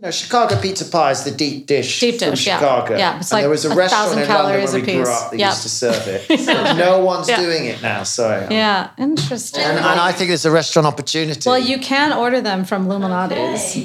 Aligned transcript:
You 0.00 0.06
know, 0.06 0.12
Chicago 0.12 0.58
pizza 0.58 0.86
pie 0.86 1.10
is 1.10 1.24
the 1.24 1.30
deep 1.30 1.66
dish 1.66 2.00
Deep 2.00 2.18
from 2.18 2.30
dish, 2.30 2.46
yeah. 2.46 2.58
Chicago. 2.58 2.96
Yeah, 2.96 3.18
it's 3.18 3.30
and 3.30 3.36
like 3.36 3.42
there 3.42 3.50
was 3.50 3.66
a, 3.66 3.70
a 3.70 3.76
restaurant 3.76 4.12
in 4.18 4.28
London 4.30 4.64
where 4.64 4.72
we 4.72 4.80
a 4.80 4.84
grew 5.02 5.02
up 5.12 5.30
that 5.30 5.38
Yep. 5.38 5.50
used 5.50 5.62
to 5.62 5.68
serve 5.68 6.02
it. 6.08 6.76
no 6.78 7.00
one's 7.04 7.28
Yeah. 7.28 7.36
doing 7.38 7.66
it 7.66 7.82
now. 7.82 8.04
Sorry. 8.04 8.46
Yeah, 8.50 8.88
interesting. 8.96 9.62
And, 9.62 9.76
and 9.76 10.00
I 10.00 10.12
think 10.12 10.28
there's 10.28 10.46
a 10.46 10.50
restaurant 10.50 10.86
opportunity. 10.86 11.46
Well, 11.50 11.58
you 11.58 11.78
can 11.80 12.14
order 12.14 12.40
them 12.40 12.64
from 12.64 12.88
Lou 12.88 12.98
Malnati's. 12.98 13.76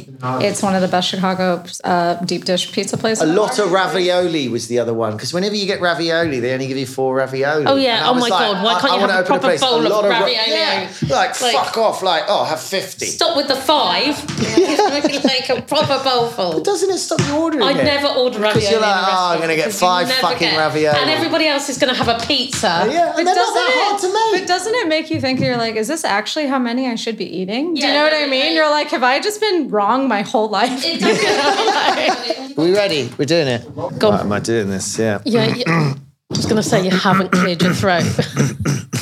It's 0.42 0.64
one 0.64 0.74
of 0.74 0.82
the 0.82 0.88
best 0.88 1.10
Chicago 1.10 1.62
uh, 1.83 2.13
deep 2.24 2.46
dish 2.46 2.72
pizza 2.72 2.96
places. 2.96 3.22
a 3.22 3.34
lot 3.34 3.60
of 3.60 3.74
ravioli 3.74 4.47
was 4.47 4.70
the 4.70 4.79
other 4.79 4.94
one 4.94 5.18
because 5.18 5.34
whenever 5.34 5.56
you 5.56 5.66
get 5.66 5.82
ravioli, 5.82 6.40
they 6.40 6.54
only 6.54 6.68
give 6.68 6.78
you 6.78 6.88
four 6.88 7.13
ravioli. 7.16 7.66
Oh, 7.66 7.76
yeah. 7.76 8.04
Oh, 8.08 8.13
was 8.13 8.22
my 8.22 8.29
God. 8.29 8.63
Why 8.63 8.76
I- 8.76 8.79
can't 8.79 8.94
I 8.94 8.96
you 8.96 9.02
wanna 9.02 9.13
have 9.13 9.20
a 9.20 9.28
open 9.28 9.40
proper 9.42 9.47
place, 9.47 9.60
bowl 9.60 9.86
of 9.86 9.92
lot 9.92 10.06
of 10.06 10.12
ravioli? 10.12 10.32
yeah, 10.34 10.90
like, 11.10 11.42
Like- 11.42 11.56
fuck 11.56 11.78
off, 11.78 12.02
like 12.02 12.24
oh, 12.29 12.46
have 12.46 12.62
fifty. 12.62 13.08
Stop 13.08 13.36
with 13.36 13.50
the 13.50 13.56
five. 13.58 14.16
like 15.26 15.50
a 15.50 15.62
proper 15.62 16.05
bowl 16.05 16.27
full. 16.30 16.62
Doesn't 16.62 16.90
it 16.90 16.99
stop 16.99 17.20
you 17.27 17.35
ordering 17.35 17.63
I'd 17.63 17.77
it? 17.77 17.84
never 17.84 18.07
order 18.07 18.39
ravioli. 18.39 18.53
Because 18.53 18.71
you're 18.71 18.80
like, 18.80 18.98
in 18.98 19.03
a 19.03 19.07
oh, 19.11 19.30
I'm 19.34 19.39
gonna 19.41 19.55
get 19.57 19.73
five 19.73 20.09
fucking 20.09 20.38
get- 20.39 20.57
ravioli. 20.57 20.97
And 20.97 21.09
everybody 21.09 21.47
else 21.47 21.67
is 21.67 21.77
going 21.77 21.93
to 21.93 21.97
have 22.02 22.07
a 22.07 22.23
pizza. 22.25 22.67
Yeah, 22.67 23.11
But 23.11 23.20
and 23.20 23.27
they're 23.27 23.35
not 23.35 23.35
doesn't 23.35 23.53
that 23.55 23.71
hard 23.75 23.99
it? 23.99 24.07
to 24.07 24.13
make. 24.13 24.41
But 24.41 24.47
doesn't 24.47 24.75
it 24.75 24.88
make 24.88 25.09
you 25.09 25.20
think 25.20 25.39
you're 25.41 25.57
like, 25.57 25.75
is 25.75 25.88
this 25.88 26.05
actually 26.05 26.47
how 26.47 26.59
many 26.59 26.88
I 26.88 26.95
should 26.95 27.17
be 27.17 27.25
eating? 27.25 27.73
Do 27.73 27.81
you 27.85 27.94
know 27.94 28.03
what 28.03 28.13
I 28.13 28.27
mean? 28.27 28.45
yeah. 28.45 28.52
You're 28.53 28.70
like, 28.70 28.89
have 28.91 29.03
I 29.03 29.20
just 29.20 29.41
been 29.41 29.67
wrong 29.70 30.07
my 30.07 30.21
whole 30.21 30.47
life? 30.49 30.81
It 30.85 30.99
doesn't. 31.02 32.55
we 32.58 32.73
ready? 32.73 33.09
We're 33.17 33.25
doing 33.25 33.47
it. 33.47 33.63
Go 33.75 34.09
on. 34.09 34.13
Right, 34.13 34.19
am 34.22 34.31
I 34.31 34.39
doing 34.39 34.69
this? 34.69 34.97
Yeah. 34.97 35.19
yeah, 35.25 35.53
yeah. 35.55 35.66
I 36.31 36.38
was 36.38 36.45
going 36.45 36.55
to 36.58 36.63
say 36.63 36.83
you 36.83 36.91
haven't 36.91 37.31
cleared 37.31 37.61
your 37.61 37.73
throat. 37.73 38.03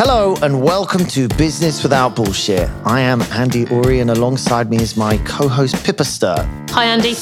Hello 0.00 0.36
and 0.42 0.62
welcome 0.62 1.04
to 1.06 1.26
Business 1.26 1.82
Without 1.82 2.14
Bullshit. 2.14 2.70
I 2.84 3.00
am 3.00 3.20
Andy 3.32 3.66
Uri 3.68 3.98
and 3.98 4.10
alongside 4.10 4.70
me 4.70 4.76
is 4.76 4.96
my 4.96 5.18
co-host 5.24 5.84
Pippa 5.84 6.04
Stir. 6.04 6.36
Hi, 6.70 6.84
Andy. 6.84 7.16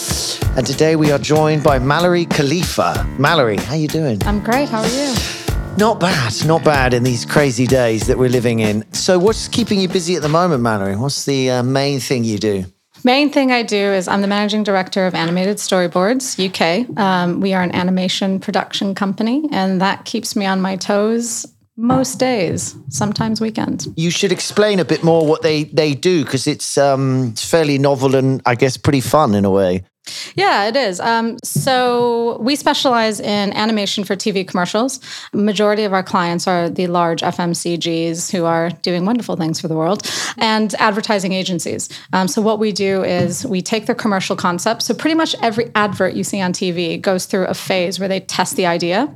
And 0.59 0.67
today 0.67 0.95
we 0.95 1.11
are 1.11 1.19
joined 1.19 1.63
by 1.63 1.79
Mallory 1.79 2.27
Khalifa. 2.27 3.07
Mallory, 3.19 3.57
how 3.57 3.73
are 3.73 3.79
you 3.79 3.89
doing? 3.89 4.23
I'm 4.27 4.45
great. 4.45 4.69
How 4.69 4.83
are 4.83 4.89
you? 4.89 5.15
Not 5.79 6.01
bad, 6.01 6.35
not 6.45 6.65
bad 6.65 6.93
in 6.93 7.03
these 7.03 7.25
crazy 7.25 7.67
days 7.67 8.09
that 8.09 8.19
we're 8.19 8.29
living 8.29 8.59
in. 8.59 8.85
So 8.93 9.19
what's 9.19 9.49
keeping 9.49 9.81
you 9.81 9.89
busy 9.89 10.15
at 10.17 10.21
the 10.21 10.29
moment, 10.29 10.63
Mallory? 10.63 10.97
What's 10.97 11.25
the 11.25 11.51
uh, 11.51 11.63
main 11.63 11.99
thing 11.99 12.25
you 12.25 12.39
do? 12.39 12.67
Main 13.05 13.31
thing 13.31 13.53
I 13.53 13.63
do 13.63 13.93
is 13.95 14.07
I'm 14.07 14.21
the 14.21 14.27
managing 14.27 14.65
director 14.65 15.07
of 15.07 15.15
Animated 15.15 15.57
Storyboards 15.57 16.37
UK. 16.37 16.99
Um, 16.99 17.41
we 17.41 17.55
are 17.55 17.63
an 17.63 17.75
animation 17.75 18.39
production 18.39 18.95
company, 18.95 19.49
and 19.51 19.81
that 19.81 20.05
keeps 20.05 20.37
me 20.37 20.45
on 20.45 20.61
my 20.61 20.77
toes 20.77 21.47
most 21.77 22.19
days, 22.19 22.75
sometimes 22.89 23.41
weekends. 23.41 23.89
You 23.97 24.11
should 24.11 24.33
explain 24.33 24.81
a 24.81 24.85
bit 24.85 25.05
more 25.05 25.27
what 25.27 25.43
they, 25.43 25.65
they 25.65 25.95
do 25.95 26.25
because 26.25 26.47
it's 26.47 26.79
um, 26.79 27.29
it's 27.33 27.49
fairly 27.49 27.79
novel 27.79 28.17
and 28.17 28.41
I 28.47 28.55
guess 28.55 28.77
pretty 28.77 29.01
fun 29.01 29.35
in 29.35 29.45
a 29.45 29.51
way. 29.51 29.85
Yeah, 30.35 30.69
it 30.69 30.77
is. 30.77 31.01
Um, 31.01 31.39
so 31.45 32.39
we 32.41 32.57
specialize 32.57 33.21
in 33.21 33.53
animation 33.53 34.05
for 34.05 34.17
TV 34.17 34.47
commercials. 34.47 35.01
Majority 35.33 35.85
of 35.85 35.93
our 35.93 36.03
clients 36.03 36.47
are 36.47 36.69
the 36.69 36.87
large 36.87 37.23
FMCGs 37.23 38.31
who 38.33 38.45
are 38.45 38.71
doing 38.83 39.05
wonderful 39.05 39.37
things 39.37 39.61
for 39.61 39.69
the 39.69 39.75
world, 39.75 40.09
and 40.39 40.75
advertising 40.75 41.33
agencies. 41.33 41.89
Um, 42.13 42.29
so 42.29 42.43
what 42.43 42.59
we 42.59 42.73
do 42.73 43.03
is 43.03 43.47
we 43.47 43.63
take 43.63 43.87
their 43.87 43.95
commercial 43.95 44.37
concept. 44.37 44.83
So 44.83 44.95
pretty 44.95 45.15
much 45.15 45.35
every 45.43 45.71
advert 45.75 46.15
you 46.15 46.25
see 46.25 46.41
on 46.41 46.53
TV 46.53 47.01
goes 47.01 47.27
through 47.27 47.47
a 47.47 47.55
phase 47.55 47.99
where 47.99 48.09
they 48.09 48.21
test 48.21 48.57
the 48.57 48.67
idea, 48.67 49.13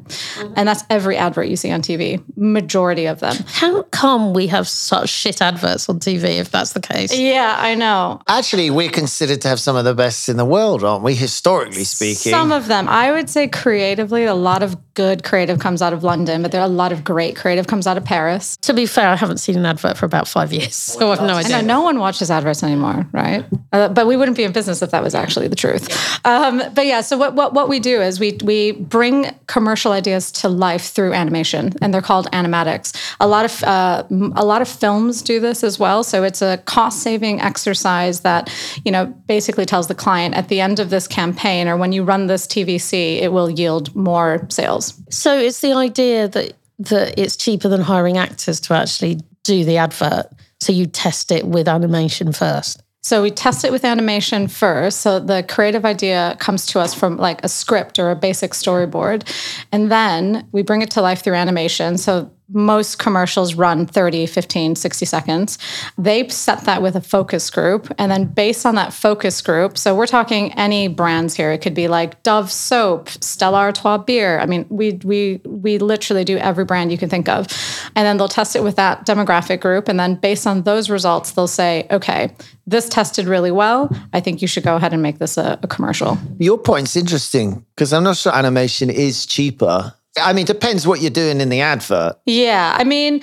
and 0.56 0.68
that's 0.68 0.84
every 0.90 1.16
advert 1.16 1.48
you 1.48 1.56
see 1.56 1.70
on 1.70 1.82
TV. 1.82 2.22
Majority 2.36 3.06
of 3.06 3.20
them. 3.20 3.36
How 3.46 3.82
come 3.84 4.32
we 4.32 4.46
have 4.48 4.68
such 4.68 5.08
shit 5.08 5.40
adverts 5.42 5.88
on 5.88 6.00
TV 6.00 6.38
if 6.38 6.50
that's 6.50 6.72
the 6.72 6.80
case? 6.80 7.16
Yeah, 7.16 7.56
I 7.58 7.74
know. 7.74 8.20
Actually, 8.28 8.70
we're 8.70 8.90
considered 8.90 9.40
to 9.42 9.48
have 9.48 9.60
some 9.60 9.76
of 9.76 9.84
the 9.84 9.94
best 9.94 10.28
in 10.28 10.36
the 10.36 10.44
world, 10.44 10.79
aren't 10.84 11.02
we, 11.04 11.14
historically 11.14 11.84
speaking? 11.84 12.30
Some 12.30 12.52
of 12.52 12.66
them. 12.68 12.88
I 12.88 13.12
would 13.12 13.28
say 13.30 13.48
creatively, 13.48 14.24
a 14.24 14.34
lot 14.34 14.62
of 14.62 14.76
good 14.94 15.22
creative 15.24 15.58
comes 15.58 15.80
out 15.80 15.92
of 15.92 16.02
London, 16.04 16.42
but 16.42 16.52
there 16.52 16.60
are 16.60 16.66
a 16.66 16.68
lot 16.68 16.92
of 16.92 17.04
great 17.04 17.36
creative 17.36 17.66
comes 17.66 17.86
out 17.86 17.96
of 17.96 18.04
Paris. 18.04 18.56
To 18.58 18.74
be 18.74 18.86
fair, 18.86 19.08
I 19.08 19.16
haven't 19.16 19.38
seen 19.38 19.56
an 19.56 19.64
advert 19.64 19.96
for 19.96 20.04
about 20.06 20.28
five 20.28 20.52
years, 20.52 20.74
so 20.74 21.12
I've 21.12 21.20
no 21.20 21.34
I 21.34 21.40
idea. 21.40 21.62
know 21.62 21.66
no 21.78 21.82
one 21.82 21.98
watches 21.98 22.30
adverts 22.30 22.62
anymore, 22.62 23.06
right? 23.12 23.44
Uh, 23.72 23.88
but 23.88 24.06
we 24.06 24.16
wouldn't 24.16 24.36
be 24.36 24.44
in 24.44 24.52
business 24.52 24.82
if 24.82 24.90
that 24.90 25.02
was 25.02 25.14
actually 25.14 25.48
the 25.48 25.56
truth. 25.56 25.88
Um, 26.26 26.62
but 26.74 26.86
yeah, 26.86 27.00
so 27.00 27.16
what, 27.16 27.34
what 27.34 27.54
what 27.54 27.68
we 27.68 27.78
do 27.80 28.02
is 28.02 28.20
we 28.20 28.38
we 28.44 28.72
bring 28.72 29.30
commercial 29.46 29.92
ideas 29.92 30.30
to 30.32 30.48
life 30.48 30.86
through 30.90 31.12
animation, 31.14 31.72
and 31.80 31.94
they're 31.94 32.02
called 32.02 32.30
animatics. 32.32 32.94
A 33.20 33.26
lot 33.28 33.44
of 33.44 33.62
uh, 33.64 34.04
m- 34.10 34.32
a 34.36 34.44
lot 34.44 34.60
of 34.60 34.68
films 34.68 35.22
do 35.22 35.40
this 35.40 35.64
as 35.64 35.78
well. 35.78 36.02
So 36.04 36.24
it's 36.24 36.42
a 36.42 36.58
cost 36.66 37.02
saving 37.02 37.40
exercise 37.40 38.20
that 38.20 38.52
you 38.84 38.92
know 38.92 39.06
basically 39.06 39.64
tells 39.64 39.86
the 39.86 39.94
client 39.94 40.34
at 40.34 40.48
the 40.48 40.60
end 40.60 40.69
of 40.78 40.90
this 40.90 41.08
campaign 41.08 41.66
or 41.66 41.76
when 41.76 41.92
you 41.92 42.04
run 42.04 42.26
this 42.26 42.46
TVC, 42.46 43.20
it 43.20 43.32
will 43.32 43.50
yield 43.50 43.94
more 43.96 44.46
sales. 44.50 44.94
So 45.10 45.36
it's 45.36 45.60
the 45.60 45.72
idea 45.72 46.28
that 46.28 46.54
that 46.80 47.18
it's 47.18 47.36
cheaper 47.36 47.68
than 47.68 47.82
hiring 47.82 48.16
actors 48.16 48.58
to 48.60 48.74
actually 48.74 49.20
do 49.44 49.64
the 49.64 49.76
advert. 49.76 50.26
So 50.60 50.72
you 50.72 50.86
test 50.86 51.30
it 51.30 51.46
with 51.46 51.68
animation 51.68 52.32
first. 52.32 52.82
So 53.02 53.22
we 53.22 53.30
test 53.30 53.64
it 53.64 53.72
with 53.72 53.84
animation 53.84 54.46
first. 54.46 55.00
So 55.00 55.20
the 55.20 55.42
creative 55.42 55.84
idea 55.86 56.36
comes 56.38 56.66
to 56.66 56.80
us 56.80 56.92
from 56.92 57.16
like 57.16 57.42
a 57.42 57.48
script 57.48 57.98
or 57.98 58.10
a 58.10 58.16
basic 58.16 58.52
storyboard. 58.52 59.26
And 59.72 59.90
then 59.90 60.46
we 60.52 60.62
bring 60.62 60.82
it 60.82 60.90
to 60.92 61.02
life 61.02 61.22
through 61.22 61.34
animation. 61.34 61.96
So 61.96 62.30
most 62.52 62.98
commercials 62.98 63.54
run 63.54 63.86
30, 63.86 64.26
15, 64.26 64.76
60 64.76 65.06
seconds. 65.06 65.58
They 65.96 66.28
set 66.28 66.64
that 66.64 66.82
with 66.82 66.96
a 66.96 67.00
focus 67.00 67.50
group. 67.50 67.92
And 67.98 68.10
then 68.10 68.26
based 68.26 68.66
on 68.66 68.74
that 68.74 68.92
focus 68.92 69.40
group, 69.40 69.78
so 69.78 69.94
we're 69.94 70.06
talking 70.06 70.52
any 70.54 70.88
brands 70.88 71.34
here. 71.34 71.52
It 71.52 71.58
could 71.58 71.74
be 71.74 71.88
like 71.88 72.22
Dove 72.22 72.50
soap, 72.50 73.08
Stella 73.08 73.58
Artois 73.58 73.98
beer. 73.98 74.38
I 74.38 74.46
mean, 74.46 74.66
we 74.68 75.00
we 75.04 75.40
we 75.44 75.78
literally 75.78 76.24
do 76.24 76.38
every 76.38 76.64
brand 76.64 76.90
you 76.92 76.98
can 76.98 77.08
think 77.08 77.28
of. 77.28 77.46
And 77.94 78.06
then 78.06 78.16
they'll 78.16 78.28
test 78.28 78.56
it 78.56 78.62
with 78.62 78.76
that 78.76 79.06
demographic 79.06 79.60
group. 79.60 79.88
And 79.88 79.98
then 79.98 80.14
based 80.16 80.46
on 80.46 80.62
those 80.62 80.90
results, 80.90 81.32
they'll 81.32 81.46
say, 81.46 81.86
okay, 81.90 82.34
this 82.66 82.88
tested 82.88 83.26
really 83.26 83.50
well. 83.50 83.90
I 84.12 84.20
think 84.20 84.42
you 84.42 84.48
should 84.48 84.62
go 84.62 84.76
ahead 84.76 84.92
and 84.92 85.02
make 85.02 85.18
this 85.18 85.36
a, 85.36 85.58
a 85.62 85.66
commercial. 85.66 86.18
Your 86.38 86.58
point's 86.58 86.96
interesting 86.96 87.64
because 87.74 87.92
I'm 87.92 88.04
not 88.04 88.16
sure 88.16 88.34
animation 88.34 88.90
is 88.90 89.26
cheaper. 89.26 89.94
I 90.18 90.32
mean, 90.32 90.44
depends 90.44 90.86
what 90.86 91.00
you're 91.00 91.10
doing 91.10 91.40
in 91.40 91.50
the 91.50 91.60
advert. 91.60 92.18
Yeah, 92.26 92.74
I 92.76 92.84
mean, 92.84 93.22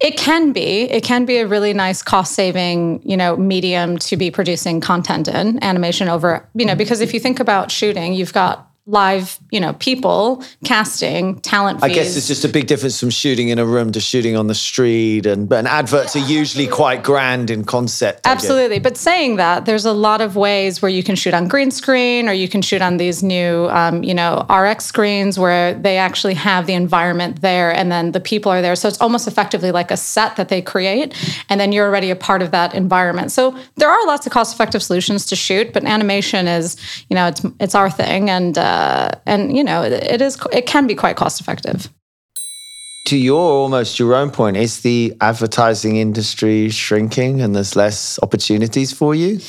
it 0.00 0.16
can 0.16 0.52
be. 0.52 0.82
It 0.90 1.02
can 1.02 1.24
be 1.24 1.38
a 1.38 1.46
really 1.46 1.74
nice 1.74 2.02
cost 2.02 2.34
saving, 2.34 3.02
you 3.04 3.16
know, 3.16 3.36
medium 3.36 3.98
to 3.98 4.16
be 4.16 4.30
producing 4.30 4.80
content 4.80 5.28
in 5.28 5.62
animation 5.62 6.08
over, 6.08 6.48
you 6.54 6.64
know, 6.64 6.74
because 6.74 7.00
if 7.00 7.12
you 7.12 7.20
think 7.20 7.40
about 7.40 7.70
shooting, 7.70 8.14
you've 8.14 8.32
got 8.32 8.67
live, 8.88 9.38
you 9.50 9.60
know, 9.60 9.74
people, 9.74 10.42
casting, 10.64 11.38
talent 11.40 11.80
fees. 11.82 11.90
I 11.90 11.94
guess 11.94 12.16
it's 12.16 12.26
just 12.26 12.44
a 12.44 12.48
big 12.48 12.66
difference 12.66 12.98
from 12.98 13.10
shooting 13.10 13.50
in 13.50 13.58
a 13.58 13.66
room 13.66 13.92
to 13.92 14.00
shooting 14.00 14.34
on 14.34 14.46
the 14.46 14.54
street, 14.54 15.26
and 15.26 15.52
and 15.52 15.68
adverts 15.68 16.16
are 16.16 16.26
usually 16.26 16.66
quite 16.66 17.02
grand 17.04 17.50
in 17.50 17.64
concept. 17.64 18.22
Absolutely. 18.24 18.78
But 18.78 18.96
saying 18.96 19.36
that, 19.36 19.66
there's 19.66 19.84
a 19.84 19.92
lot 19.92 20.22
of 20.22 20.36
ways 20.36 20.80
where 20.80 20.90
you 20.90 21.02
can 21.02 21.16
shoot 21.16 21.34
on 21.34 21.48
green 21.48 21.70
screen 21.70 22.28
or 22.28 22.32
you 22.32 22.48
can 22.48 22.62
shoot 22.62 22.80
on 22.80 22.96
these 22.96 23.22
new, 23.22 23.68
um, 23.68 24.02
you 24.02 24.14
know, 24.14 24.46
RX 24.48 24.86
screens 24.86 25.38
where 25.38 25.74
they 25.74 25.98
actually 25.98 26.34
have 26.34 26.66
the 26.66 26.72
environment 26.72 27.42
there 27.42 27.74
and 27.74 27.92
then 27.92 28.12
the 28.12 28.20
people 28.20 28.50
are 28.50 28.62
there. 28.62 28.74
So 28.74 28.88
it's 28.88 29.00
almost 29.00 29.28
effectively 29.28 29.70
like 29.70 29.90
a 29.90 29.96
set 29.98 30.36
that 30.36 30.48
they 30.48 30.62
create 30.62 31.14
and 31.50 31.60
then 31.60 31.72
you're 31.72 31.86
already 31.86 32.10
a 32.10 32.16
part 32.16 32.40
of 32.40 32.52
that 32.52 32.74
environment. 32.74 33.32
So 33.32 33.58
there 33.76 33.90
are 33.90 34.06
lots 34.06 34.26
of 34.26 34.32
cost 34.32 34.54
effective 34.54 34.82
solutions 34.82 35.26
to 35.26 35.36
shoot, 35.36 35.74
but 35.74 35.84
animation 35.84 36.48
is, 36.48 36.76
you 37.10 37.14
know, 37.14 37.26
it's, 37.26 37.44
it's 37.60 37.74
our 37.74 37.90
thing. 37.90 38.30
And, 38.30 38.56
uh, 38.56 38.77
and, 39.26 39.56
you 39.56 39.64
know, 39.64 39.82
it, 39.82 39.92
it 39.92 40.20
is, 40.20 40.38
it 40.52 40.66
can 40.66 40.86
be 40.86 40.94
quite 40.94 41.16
cost 41.16 41.40
effective. 41.40 41.88
To 43.06 43.16
your 43.16 43.40
almost 43.40 43.98
your 43.98 44.14
own 44.14 44.30
point, 44.30 44.58
is 44.58 44.82
the 44.82 45.16
advertising 45.22 45.96
industry 45.96 46.68
shrinking 46.68 47.40
and 47.40 47.56
there's 47.56 47.74
less 47.74 48.18
opportunities 48.22 48.92
for 48.92 49.14
you? 49.14 49.40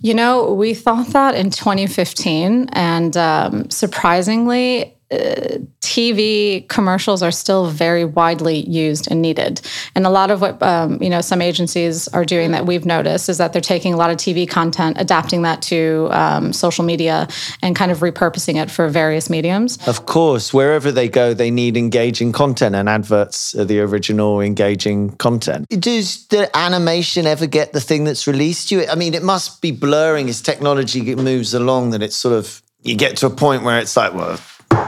You 0.00 0.14
know, 0.14 0.52
we 0.52 0.74
thought 0.74 1.08
that 1.08 1.36
in 1.36 1.50
2015, 1.50 2.70
and 2.72 3.16
um, 3.16 3.70
surprisingly, 3.70 4.97
uh, 5.10 5.58
TV 5.80 6.68
commercials 6.68 7.22
are 7.22 7.30
still 7.30 7.66
very 7.66 8.04
widely 8.04 8.68
used 8.68 9.10
and 9.10 9.22
needed. 9.22 9.60
And 9.94 10.06
a 10.06 10.10
lot 10.10 10.30
of 10.30 10.42
what 10.42 10.62
um, 10.62 11.02
you 11.02 11.08
know 11.08 11.22
some 11.22 11.40
agencies 11.40 12.08
are 12.08 12.24
doing 12.24 12.50
that 12.50 12.66
we've 12.66 12.84
noticed 12.84 13.28
is 13.28 13.38
that 13.38 13.52
they're 13.52 13.62
taking 13.62 13.94
a 13.94 13.96
lot 13.96 14.10
of 14.10 14.18
TV 14.18 14.48
content, 14.48 14.98
adapting 15.00 15.42
that 15.42 15.62
to 15.62 16.08
um, 16.10 16.52
social 16.52 16.84
media, 16.84 17.26
and 17.62 17.74
kind 17.74 17.90
of 17.90 17.98
repurposing 18.00 18.62
it 18.62 18.70
for 18.70 18.88
various 18.88 19.30
mediums. 19.30 19.78
Of 19.88 20.04
course, 20.04 20.52
wherever 20.52 20.92
they 20.92 21.08
go, 21.08 21.32
they 21.32 21.50
need 21.50 21.76
engaging 21.76 22.32
content, 22.32 22.74
and 22.74 22.88
adverts 22.88 23.54
are 23.54 23.64
the 23.64 23.80
original 23.80 24.40
engaging 24.40 25.16
content. 25.16 25.68
Does 25.68 26.26
the 26.26 26.54
animation 26.56 27.26
ever 27.26 27.46
get 27.46 27.72
the 27.72 27.80
thing 27.80 28.04
that's 28.04 28.26
released 28.26 28.68
to 28.68 28.80
you? 28.80 28.86
I 28.86 28.94
mean, 28.94 29.14
it 29.14 29.22
must 29.22 29.62
be 29.62 29.70
blurring 29.70 30.28
as 30.28 30.42
technology 30.42 31.14
moves 31.14 31.54
along 31.54 31.90
that 31.90 32.02
it's 32.02 32.16
sort 32.16 32.34
of, 32.34 32.62
you 32.82 32.96
get 32.96 33.16
to 33.18 33.26
a 33.26 33.30
point 33.30 33.62
where 33.62 33.78
it's 33.78 33.96
like, 33.96 34.12
well, 34.12 34.38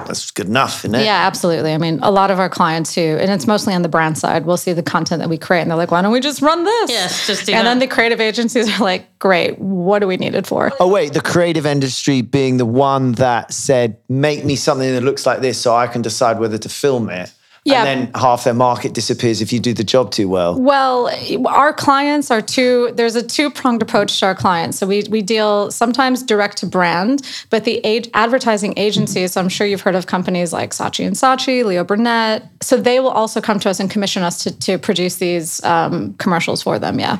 that's 0.06 0.30
good 0.30 0.46
enough, 0.46 0.84
isn't 0.84 0.94
it? 0.94 1.04
Yeah, 1.04 1.26
absolutely. 1.26 1.72
I 1.72 1.78
mean, 1.78 1.98
a 2.02 2.10
lot 2.10 2.30
of 2.30 2.38
our 2.38 2.48
clients 2.48 2.94
who, 2.94 3.00
and 3.00 3.30
it's 3.30 3.46
mostly 3.46 3.74
on 3.74 3.82
the 3.82 3.88
brand 3.88 4.18
side, 4.18 4.44
we'll 4.46 4.56
see 4.56 4.72
the 4.72 4.82
content 4.82 5.20
that 5.20 5.28
we 5.28 5.38
create 5.38 5.62
and 5.62 5.70
they're 5.70 5.78
like, 5.78 5.90
why 5.90 6.02
don't 6.02 6.12
we 6.12 6.20
just 6.20 6.42
run 6.42 6.64
this? 6.64 6.90
Yes, 6.90 7.26
just 7.26 7.46
do 7.46 7.52
And 7.52 7.66
then 7.66 7.78
the 7.78 7.86
creative 7.86 8.20
agencies 8.20 8.68
are 8.68 8.84
like, 8.84 9.18
great, 9.18 9.58
what 9.58 10.00
do 10.00 10.06
we 10.06 10.16
need 10.16 10.34
it 10.34 10.46
for? 10.46 10.72
Oh 10.80 10.88
wait, 10.88 11.12
the 11.12 11.20
creative 11.20 11.66
industry 11.66 12.22
being 12.22 12.56
the 12.56 12.66
one 12.66 13.12
that 13.12 13.52
said, 13.52 13.98
"Make 14.08 14.44
me 14.44 14.56
something 14.56 14.90
that 14.92 15.02
looks 15.02 15.26
like 15.26 15.40
this, 15.40 15.58
so 15.58 15.74
I 15.74 15.86
can 15.86 16.02
decide 16.02 16.38
whether 16.38 16.58
to 16.58 16.68
film 16.68 17.10
it." 17.10 17.32
Yeah. 17.64 17.84
And 17.84 17.86
then 17.86 18.14
half 18.14 18.44
their 18.44 18.54
market 18.54 18.94
disappears 18.94 19.42
if 19.42 19.52
you 19.52 19.60
do 19.60 19.74
the 19.74 19.84
job 19.84 20.12
too 20.12 20.28
well. 20.28 20.58
Well, 20.58 21.10
our 21.46 21.72
clients 21.72 22.30
are 22.30 22.40
two. 22.40 22.90
There's 22.94 23.16
a 23.16 23.22
two 23.22 23.50
pronged 23.50 23.82
approach 23.82 24.18
to 24.20 24.26
our 24.26 24.34
clients. 24.34 24.78
So 24.78 24.86
we 24.86 25.04
we 25.10 25.20
deal 25.20 25.70
sometimes 25.70 26.22
direct 26.22 26.58
to 26.58 26.66
brand, 26.66 27.22
but 27.50 27.64
the 27.64 27.80
age, 27.84 28.08
advertising 28.14 28.74
agencies. 28.78 29.32
So 29.32 29.40
I'm 29.40 29.50
sure 29.50 29.66
you've 29.66 29.82
heard 29.82 29.94
of 29.94 30.06
companies 30.06 30.52
like 30.52 30.70
Saatchi 30.70 31.06
and 31.06 31.16
Saatchi, 31.16 31.64
Leo 31.64 31.84
Burnett. 31.84 32.44
So 32.62 32.76
they 32.76 32.98
will 32.98 33.10
also 33.10 33.40
come 33.40 33.60
to 33.60 33.70
us 33.70 33.78
and 33.78 33.90
commission 33.90 34.22
us 34.22 34.42
to 34.44 34.58
to 34.60 34.78
produce 34.78 35.16
these 35.16 35.62
um, 35.64 36.14
commercials 36.14 36.62
for 36.62 36.78
them. 36.78 36.98
Yeah. 36.98 37.18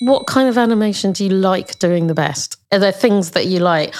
What 0.00 0.26
kind 0.26 0.48
of 0.48 0.58
animation 0.58 1.12
do 1.12 1.24
you 1.24 1.30
like 1.30 1.78
doing 1.78 2.06
the 2.06 2.14
best? 2.14 2.56
Are 2.70 2.78
there 2.78 2.92
things 2.92 3.30
that 3.30 3.46
you 3.46 3.60
like? 3.60 3.94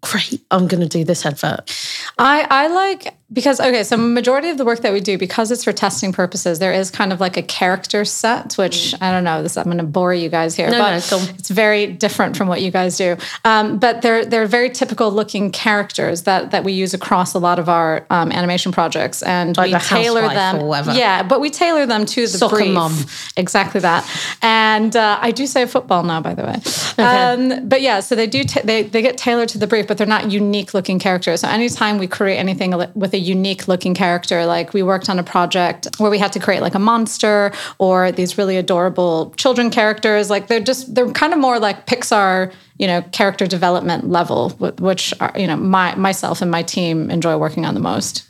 Great, 0.00 0.40
I'm 0.50 0.66
going 0.66 0.80
to 0.80 0.88
do 0.88 1.04
this 1.04 1.24
advert. 1.24 1.70
I, 2.18 2.44
I 2.50 2.66
like 2.66 3.14
because 3.32 3.60
okay, 3.60 3.82
so 3.84 3.96
majority 3.96 4.48
of 4.50 4.58
the 4.58 4.64
work 4.64 4.80
that 4.80 4.92
we 4.92 5.00
do 5.00 5.16
because 5.16 5.50
it's 5.50 5.64
for 5.64 5.72
testing 5.72 6.12
purposes, 6.12 6.58
there 6.58 6.72
is 6.72 6.90
kind 6.90 7.12
of 7.12 7.20
like 7.20 7.36
a 7.36 7.42
character 7.42 8.04
set, 8.04 8.54
which 8.54 8.94
I 9.00 9.10
don't 9.10 9.24
know. 9.24 9.42
This 9.42 9.56
I'm 9.56 9.64
going 9.64 9.78
to 9.78 9.84
bore 9.84 10.12
you 10.12 10.28
guys 10.28 10.54
here, 10.56 10.68
No, 10.70 10.78
but 10.78 11.10
no, 11.10 11.16
on. 11.16 11.28
it's 11.38 11.50
very 11.50 11.86
different 11.86 12.36
from 12.36 12.48
what 12.48 12.60
you 12.60 12.70
guys 12.70 12.96
do. 12.96 13.16
Um, 13.44 13.78
but 13.78 14.02
they're 14.02 14.24
they're 14.24 14.46
very 14.46 14.70
typical 14.70 15.10
looking 15.10 15.50
characters 15.50 16.22
that 16.22 16.50
that 16.50 16.64
we 16.64 16.72
use 16.72 16.92
across 16.94 17.34
a 17.34 17.38
lot 17.38 17.58
of 17.58 17.68
our 17.68 18.06
um, 18.10 18.30
animation 18.32 18.72
projects, 18.72 19.22
and 19.22 19.56
Like 19.56 19.68
we 19.68 19.72
the 19.72 19.78
tailor 19.78 20.28
them. 20.28 20.94
Yeah, 20.94 21.22
but 21.22 21.40
we 21.40 21.50
tailor 21.50 21.86
them 21.86 22.04
to 22.06 22.22
the 22.22 22.26
Soccer 22.38 22.56
brief. 22.56 22.72
mom. 22.72 22.94
Exactly 23.36 23.80
that. 23.80 24.08
And 24.42 24.94
uh, 24.94 25.18
I 25.20 25.30
do 25.30 25.46
say 25.46 25.66
football 25.66 26.02
now, 26.02 26.20
by 26.20 26.34
the 26.34 26.42
way. 26.44 26.60
Um, 27.02 27.68
but 27.68 27.80
yeah, 27.80 28.00
so 28.00 28.14
they 28.14 28.26
do 28.26 28.44
ta 28.44 28.60
they 28.64 28.82
they 28.82 29.00
get 29.02 29.16
tailored 29.16 29.48
to 29.50 29.58
the 29.58 29.66
brief, 29.66 29.86
but 29.86 29.96
they're 29.98 30.06
not 30.06 30.30
unique 30.30 30.74
looking 30.74 30.98
characters. 30.98 31.40
So 31.40 31.48
anytime 31.48 31.98
we 31.98 32.06
create 32.06 32.36
anything 32.36 32.72
with 32.94 33.14
a 33.14 33.21
unique 33.22 33.68
looking 33.68 33.94
character, 33.94 34.44
like 34.46 34.74
we 34.74 34.82
worked 34.82 35.08
on 35.08 35.18
a 35.18 35.22
project 35.22 35.88
where 35.98 36.10
we 36.10 36.18
had 36.18 36.32
to 36.32 36.40
create 36.40 36.60
like 36.60 36.74
a 36.74 36.78
monster 36.78 37.52
or 37.78 38.12
these 38.12 38.36
really 38.36 38.56
adorable 38.56 39.32
children 39.36 39.70
characters, 39.70 40.28
like 40.28 40.48
they're 40.48 40.60
just 40.60 40.94
they're 40.94 41.10
kind 41.12 41.32
of 41.32 41.38
more 41.38 41.58
like 41.58 41.86
Pixar. 41.86 42.52
You 42.78 42.88
know, 42.88 43.02
character 43.12 43.46
development 43.46 44.10
level, 44.10 44.50
which 44.80 45.14
are, 45.20 45.32
you 45.36 45.46
know, 45.46 45.56
my 45.56 45.94
myself 45.94 46.42
and 46.42 46.50
my 46.50 46.64
team 46.64 47.10
enjoy 47.10 47.36
working 47.36 47.64
on 47.64 47.74
the 47.74 47.80
most. 47.80 48.28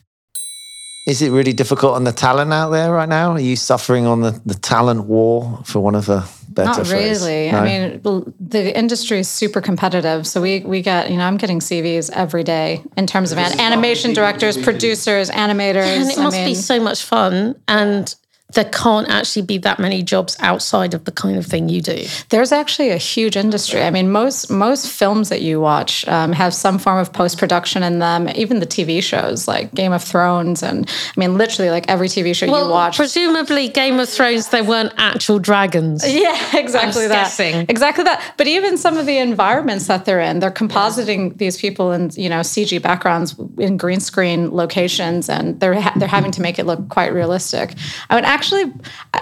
Is 1.06 1.22
it 1.22 1.30
really 1.30 1.54
difficult 1.54 1.94
on 1.94 2.04
the 2.04 2.12
talent 2.12 2.52
out 2.52 2.70
there 2.70 2.92
right 2.92 3.08
now? 3.08 3.32
Are 3.32 3.40
you 3.40 3.56
suffering 3.56 4.06
on 4.06 4.20
the, 4.20 4.40
the 4.44 4.54
talent 4.54 5.06
war, 5.06 5.60
for 5.64 5.80
one 5.80 5.94
of 5.94 6.08
a 6.10 6.28
better 6.54 6.78
Not 6.78 6.86
phrase? 6.86 7.20
really. 7.20 7.50
No? 7.50 7.58
I 7.58 7.64
mean, 7.64 8.00
the 8.40 8.76
industry 8.76 9.18
is 9.18 9.28
super 9.28 9.60
competitive. 9.60 10.26
So 10.26 10.40
we 10.40 10.60
we 10.60 10.82
get, 10.82 11.10
you 11.10 11.16
know, 11.16 11.24
I'm 11.24 11.36
getting 11.36 11.60
CVs 11.60 12.10
every 12.12 12.44
day 12.44 12.82
in 12.96 13.06
terms 13.06 13.32
of 13.32 13.38
an- 13.38 13.58
animation 13.60 14.12
directors, 14.12 14.56
producers, 14.56 15.30
animators. 15.30 15.84
And 15.84 16.10
it 16.10 16.18
I 16.18 16.22
must 16.22 16.36
be 16.36 16.54
so 16.54 16.80
much 16.80 17.02
fun. 17.02 17.56
And 17.68 18.14
there 18.52 18.64
can't 18.66 19.08
actually 19.08 19.42
be 19.42 19.58
that 19.58 19.78
many 19.78 20.02
jobs 20.02 20.36
outside 20.40 20.94
of 20.94 21.04
the 21.04 21.12
kind 21.12 21.36
of 21.36 21.46
thing 21.46 21.68
you 21.68 21.80
do. 21.80 22.04
there's 22.30 22.52
actually 22.52 22.90
a 22.90 22.96
huge 22.96 23.36
industry. 23.36 23.82
I 23.82 23.90
mean, 23.90 24.10
most 24.10 24.50
most 24.50 24.88
films 24.90 25.28
that 25.28 25.40
you 25.42 25.60
watch 25.60 26.06
um, 26.08 26.32
have 26.32 26.54
some 26.54 26.78
form 26.78 26.98
of 26.98 27.12
post 27.12 27.38
production 27.38 27.82
in 27.82 27.98
them. 27.98 28.28
Even 28.34 28.60
the 28.60 28.66
TV 28.66 29.02
shows 29.02 29.48
like 29.48 29.74
Game 29.74 29.92
of 29.92 30.02
Thrones, 30.02 30.62
and 30.62 30.88
I 30.88 31.20
mean, 31.20 31.36
literally 31.38 31.70
like 31.70 31.88
every 31.88 32.08
TV 32.08 32.34
show 32.34 32.46
you 32.46 32.52
watch. 32.52 32.96
presumably 32.96 33.68
Game 33.68 33.98
of 33.98 34.08
Thrones, 34.08 34.48
there 34.48 34.64
weren't 34.64 34.92
actual 34.96 35.38
dragons. 35.38 36.04
Yeah, 36.22 36.56
exactly 36.56 37.04
I'm 37.04 37.08
that. 37.08 37.24
guessing. 37.24 37.66
Exactly 37.68 38.04
that. 38.04 38.34
But 38.36 38.46
even 38.46 38.76
some 38.76 38.96
of 38.98 39.06
the 39.06 39.18
environments 39.18 39.86
that 39.86 40.04
they're 40.04 40.20
in, 40.20 40.38
they're 40.40 40.50
compositing 40.50 41.36
these 41.38 41.56
people 41.58 41.90
in 41.92 42.10
you 42.14 42.28
know 42.28 42.40
CG 42.40 42.80
backgrounds 42.82 43.34
in 43.58 43.76
green 43.76 44.00
screen 44.00 44.50
locations, 44.50 45.28
and 45.28 45.58
they're 45.58 45.80
ha- 45.80 45.94
they're 45.96 46.08
having 46.08 46.30
to 46.32 46.42
make 46.42 46.58
it 46.58 46.66
look 46.66 46.88
quite 46.88 47.12
realistic. 47.12 47.74
I 48.10 48.14
would 48.14 48.24
actually, 48.24 48.41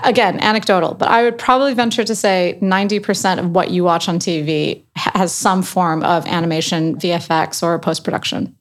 again, 0.05 0.41
anecdotal, 0.41 0.95
but 0.95 1.09
I 1.09 1.23
would 1.23 1.39
probably 1.39 1.75
venture 1.75 2.05
to 2.05 2.15
say 2.15 2.59
ninety 2.61 3.01
percent 3.01 3.41
of 3.41 3.51
what 3.51 3.71
you 3.71 3.85
watch 3.85 4.09
on 4.09 4.19
TV 4.19 4.83
has 4.97 5.33
some 5.33 5.63
form 5.63 6.03
of 6.03 6.27
animation, 6.27 6.97
VFX, 6.97 7.63
or 7.63 7.79
post 7.79 8.05
production. 8.05 8.57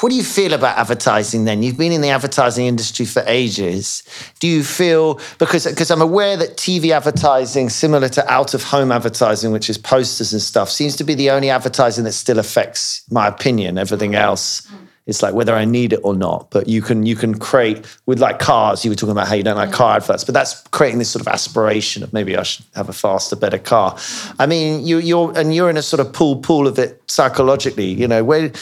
What 0.00 0.10
do 0.10 0.14
you 0.14 0.24
feel 0.24 0.52
about 0.52 0.76
advertising 0.76 1.46
then? 1.46 1.62
You've 1.62 1.78
been 1.78 1.90
in 1.90 2.02
the 2.02 2.10
advertising 2.10 2.66
industry 2.66 3.06
for 3.06 3.22
ages. 3.26 4.02
Do 4.40 4.46
you 4.46 4.62
feel 4.62 5.18
because 5.38 5.66
because 5.66 5.90
I'm 5.90 6.02
aware 6.02 6.36
that 6.36 6.58
TV 6.58 6.90
advertising, 6.90 7.70
similar 7.70 8.10
to 8.10 8.30
out 8.30 8.52
of 8.52 8.62
home 8.62 8.92
advertising, 8.92 9.52
which 9.52 9.70
is 9.70 9.78
posters 9.78 10.34
and 10.34 10.42
stuff, 10.42 10.68
seems 10.68 10.96
to 10.96 11.04
be 11.04 11.14
the 11.14 11.30
only 11.30 11.48
advertising 11.48 12.04
that 12.04 12.12
still 12.12 12.38
affects 12.38 13.04
my 13.10 13.26
opinion. 13.26 13.78
Everything 13.78 14.14
else, 14.14 14.70
it's 15.06 15.22
like 15.22 15.34
whether 15.34 15.54
I 15.54 15.64
need 15.64 15.92
it 15.92 16.00
or 16.02 16.14
not. 16.14 16.50
But 16.50 16.68
you 16.68 16.82
can 16.82 17.06
you 17.06 17.16
can 17.16 17.38
create 17.38 17.86
with 18.06 18.20
like 18.20 18.38
cars. 18.38 18.84
You 18.84 18.90
were 18.90 18.96
talking 18.96 19.12
about 19.12 19.28
how 19.28 19.34
you 19.34 19.42
don't 19.42 19.56
like 19.56 19.72
car 19.72 19.96
adverts, 19.96 20.24
but 20.24 20.34
that's 20.34 20.62
creating 20.68 20.98
this 20.98 21.10
sort 21.10 21.20
of 21.20 21.28
aspiration 21.28 22.02
of 22.02 22.12
maybe 22.12 22.36
I 22.36 22.42
should 22.42 22.64
have 22.74 22.88
a 22.88 22.92
faster, 22.92 23.36
better 23.36 23.58
car. 23.58 23.96
I 24.38 24.46
mean, 24.46 24.86
you, 24.86 24.98
you're 24.98 25.36
and 25.38 25.54
you're 25.54 25.70
in 25.70 25.76
a 25.76 25.82
sort 25.82 26.00
of 26.00 26.12
pool 26.12 26.36
pool 26.36 26.66
of 26.66 26.78
it 26.78 27.00
psychologically. 27.06 27.86
You 27.86 28.08
know 28.08 28.24
where. 28.24 28.52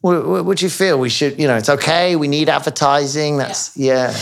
What, 0.00 0.26
what, 0.26 0.44
what 0.44 0.58
do 0.58 0.66
you 0.66 0.70
feel? 0.70 0.98
We 0.98 1.08
should, 1.08 1.40
you 1.40 1.46
know, 1.48 1.56
it's 1.56 1.70
okay. 1.70 2.14
We 2.14 2.28
need 2.28 2.50
advertising. 2.50 3.38
That's 3.38 3.74
yeah. 3.74 4.14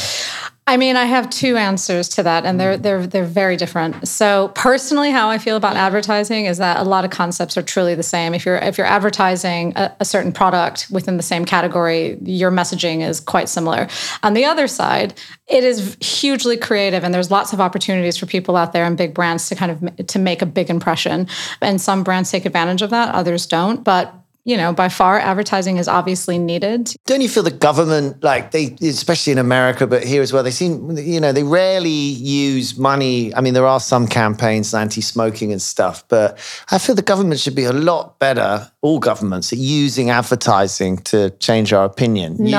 I 0.72 0.78
mean, 0.78 0.96
I 0.96 1.04
have 1.04 1.28
two 1.28 1.58
answers 1.58 2.08
to 2.08 2.22
that, 2.22 2.46
and 2.46 2.58
they're 2.58 2.78
mm. 2.78 2.82
they're 2.82 3.06
they're 3.06 3.24
very 3.26 3.58
different. 3.58 4.08
So 4.08 4.50
personally, 4.54 5.10
how 5.10 5.28
I 5.28 5.36
feel 5.36 5.58
about 5.58 5.76
advertising 5.76 6.46
is 6.46 6.56
that 6.56 6.78
a 6.78 6.82
lot 6.82 7.04
of 7.04 7.10
concepts 7.10 7.58
are 7.58 7.62
truly 7.62 7.94
the 7.94 8.02
same. 8.02 8.32
If 8.32 8.46
you're 8.46 8.56
if 8.56 8.78
you're 8.78 8.86
advertising 8.86 9.74
a, 9.76 9.94
a 10.00 10.06
certain 10.06 10.32
product 10.32 10.86
within 10.90 11.18
the 11.18 11.22
same 11.22 11.44
category, 11.44 12.16
your 12.22 12.50
messaging 12.50 13.06
is 13.06 13.20
quite 13.20 13.50
similar. 13.50 13.86
On 14.22 14.32
the 14.32 14.46
other 14.46 14.66
side, 14.66 15.12
it 15.46 15.62
is 15.62 15.98
hugely 16.00 16.56
creative, 16.56 17.04
and 17.04 17.12
there's 17.12 17.30
lots 17.30 17.52
of 17.52 17.60
opportunities 17.60 18.16
for 18.16 18.24
people 18.24 18.56
out 18.56 18.72
there 18.72 18.86
and 18.86 18.96
big 18.96 19.12
brands 19.12 19.50
to 19.50 19.54
kind 19.54 19.72
of 19.72 20.06
to 20.06 20.18
make 20.18 20.40
a 20.40 20.46
big 20.46 20.70
impression. 20.70 21.28
And 21.60 21.82
some 21.82 22.02
brands 22.02 22.30
take 22.30 22.46
advantage 22.46 22.80
of 22.80 22.88
that, 22.88 23.14
others 23.14 23.44
don't. 23.44 23.84
But 23.84 24.21
you 24.44 24.56
know, 24.56 24.72
by 24.72 24.88
far, 24.88 25.18
advertising 25.18 25.76
is 25.78 25.86
obviously 25.88 26.38
needed. 26.38 26.94
Don't 27.06 27.20
you 27.20 27.28
feel 27.28 27.42
the 27.42 27.50
government, 27.50 28.22
like 28.24 28.50
they, 28.50 28.76
especially 28.82 29.32
in 29.32 29.38
America, 29.38 29.86
but 29.86 30.02
here 30.04 30.22
as 30.22 30.32
well, 30.32 30.42
they 30.42 30.50
seem, 30.50 30.96
you 30.96 31.20
know, 31.20 31.32
they 31.32 31.44
rarely 31.44 31.90
use 31.90 32.76
money. 32.76 33.34
I 33.34 33.40
mean, 33.40 33.54
there 33.54 33.66
are 33.66 33.80
some 33.80 34.06
campaigns, 34.08 34.74
anti-smoking 34.74 35.52
and 35.52 35.62
stuff, 35.62 36.04
but 36.08 36.38
I 36.70 36.78
feel 36.78 36.94
the 36.94 37.02
government 37.02 37.40
should 37.40 37.54
be 37.54 37.64
a 37.64 37.72
lot 37.72 38.18
better. 38.18 38.70
All 38.80 38.98
governments 38.98 39.52
at 39.52 39.58
using 39.58 40.10
advertising 40.10 40.98
to 40.98 41.30
change 41.38 41.72
our 41.72 41.84
opinion. 41.84 42.36
You- 42.38 42.50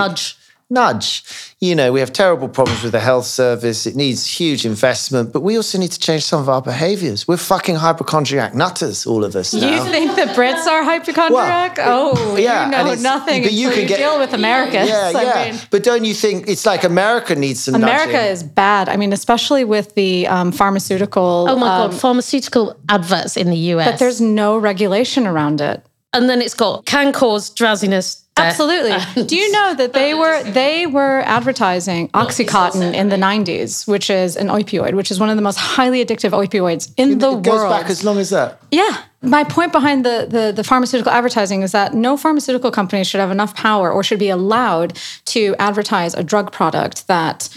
Nudge. 0.70 1.24
nudge. 1.24 1.56
You 1.60 1.76
know, 1.76 1.92
we 1.94 2.00
have 2.02 2.12
terrible 2.12 2.50
problems 2.50 2.84
with 2.84 2.92
the 2.92 3.00
health 3.00 3.26
service. 3.26 3.86
It 3.86 3.96
needs 3.96 4.26
huge 4.28 4.66
investment, 4.66 5.32
but 5.32 5.42
we 5.42 5.56
also 5.56 5.78
need 5.78 5.92
to 5.92 6.00
change 6.00 6.24
some 6.24 6.42
of 6.42 6.50
our 6.50 6.62
behaviors. 6.62 7.28
We're 7.28 7.38
fucking 7.38 7.76
hypochondriac 7.76 8.54
nutters, 8.54 9.06
all 9.06 9.24
of 9.24 9.36
us 9.36 9.54
now. 9.54 9.70
You 9.70 9.90
think 9.90 10.16
the 10.16 10.34
Brits 10.34 10.66
are 10.66 10.84
hypochondriac? 10.84 11.78
oh, 11.80 12.36
yeah, 12.36 12.66
you 12.66 12.72
know 12.72 12.94
nothing 12.96 13.44
but 13.44 13.52
until 13.52 13.54
you 13.54 13.70
you, 13.70 13.74
can 13.74 13.88
get- 13.88 13.98
deal 13.98 14.20
with 14.20 14.34
Americans. 14.34 14.90
Yeah, 14.90 15.12
I 15.16 15.24
yeah. 15.24 15.52
mean, 15.52 15.62
but 15.70 15.84
don't 15.84 16.04
you 16.06 16.14
think 16.14 16.48
it's 16.50 16.66
like 16.66 16.84
America 16.84 17.36
needs 17.36 17.64
some 17.64 17.76
America 17.76 18.14
nudging? 18.14 18.32
is 18.32 18.44
bad. 18.44 18.90
I 18.90 18.98
mean, 18.98 19.14
especially 19.14 19.64
with 19.64 19.96
the 19.96 20.28
um, 20.28 20.52
pharmaceutical. 20.52 21.46
Oh 21.50 21.56
my 21.56 21.84
um, 21.84 21.92
God, 21.92 22.00
pharmaceutical 22.00 22.76
adverts 22.90 23.38
in 23.38 23.50
the 23.50 23.58
US. 23.76 23.92
But 23.92 24.00
there's 24.00 24.20
no 24.20 24.58
regulation 24.58 25.28
around 25.28 25.62
it. 25.62 25.82
and 26.14 26.30
then 26.30 26.42
it's 26.42 26.54
got 26.54 26.86
can 26.86 27.14
cause 27.14 27.50
drowsiness. 27.50 28.23
Death, 28.36 28.46
Absolutely. 28.52 28.92
and- 28.92 29.28
Do 29.30 29.36
you 29.36 29.52
know 29.52 29.76
that 29.76 29.94
they 29.94 30.14
were 30.14 30.44
they 30.44 30.88
were 30.88 31.22
advertising 31.26 32.10
OxyContin 32.10 32.94
in 32.94 33.10
the 33.10 33.16
90s, 33.16 33.88
which 33.88 34.10
is 34.10 34.36
an 34.36 34.48
opioid, 34.48 34.94
which 34.96 35.12
is 35.12 35.20
one 35.20 35.30
of 35.30 35.36
the 35.36 35.42
most 35.42 35.58
highly 35.58 36.04
addictive 36.04 36.32
opioids 36.32 36.92
in 36.98 37.20
the 37.20 37.32
it 37.38 37.44
goes 37.44 37.60
world. 37.60 37.72
back 37.72 37.90
as 37.90 38.04
long 38.04 38.18
as 38.18 38.30
that. 38.32 38.60
Yeah. 38.72 38.98
My 39.22 39.44
point 39.46 39.72
behind 39.72 40.04
the, 40.06 40.28
the 40.30 40.52
the 40.54 40.64
pharmaceutical 40.64 41.12
advertising 41.12 41.62
is 41.62 41.72
that 41.72 41.94
no 41.94 42.18
pharmaceutical 42.18 42.72
company 42.72 43.04
should 43.04 43.22
have 43.22 43.32
enough 43.32 43.56
power 43.56 43.90
or 43.92 44.04
should 44.04 44.20
be 44.20 44.30
allowed 44.30 45.00
to 45.26 45.56
advertise 45.60 46.14
a 46.14 46.24
drug 46.24 46.52
product 46.52 47.08
that 47.08 47.48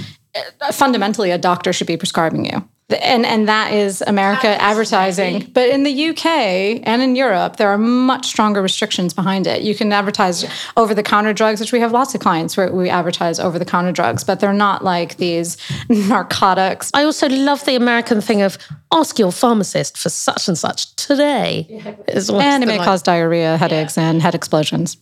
uh, 0.60 0.70
fundamentally 0.72 1.30
a 1.32 1.38
doctor 1.38 1.72
should 1.72 1.86
be 1.88 1.96
prescribing 1.96 2.44
you. 2.44 2.68
And 2.88 3.26
and 3.26 3.48
that 3.48 3.72
is 3.72 4.00
America 4.06 4.46
advertising. 4.62 5.50
But 5.52 5.70
in 5.70 5.82
the 5.82 6.08
UK 6.10 6.26
and 6.84 7.02
in 7.02 7.16
Europe, 7.16 7.56
there 7.56 7.68
are 7.68 7.78
much 7.78 8.26
stronger 8.26 8.62
restrictions 8.62 9.12
behind 9.12 9.48
it. 9.48 9.62
You 9.62 9.74
can 9.74 9.92
advertise 9.92 10.44
over 10.76 10.94
the 10.94 11.02
counter 11.02 11.32
drugs, 11.32 11.58
which 11.58 11.72
we 11.72 11.80
have 11.80 11.90
lots 11.90 12.14
of 12.14 12.20
clients 12.20 12.56
where 12.56 12.72
we 12.72 12.88
advertise 12.88 13.40
over 13.40 13.58
the 13.58 13.64
counter 13.64 13.90
drugs, 13.90 14.22
but 14.22 14.38
they're 14.38 14.52
not 14.52 14.84
like 14.84 15.16
these 15.16 15.56
narcotics. 15.88 16.92
I 16.94 17.02
also 17.02 17.28
love 17.28 17.64
the 17.64 17.74
American 17.74 18.20
thing 18.20 18.42
of 18.42 18.56
ask 18.94 19.18
your 19.18 19.32
pharmacist 19.32 19.98
for 19.98 20.08
such 20.08 20.46
and 20.46 20.56
such 20.56 20.94
today. 20.94 21.66
Is 22.06 22.30
what's 22.30 22.44
And 22.44 22.62
it 22.62 22.66
the 22.66 22.72
may 22.72 22.78
like- 22.78 22.86
cause 22.86 23.02
diarrhea, 23.02 23.56
headaches, 23.56 23.98
and 23.98 24.22
head 24.22 24.36
explosions. 24.36 24.96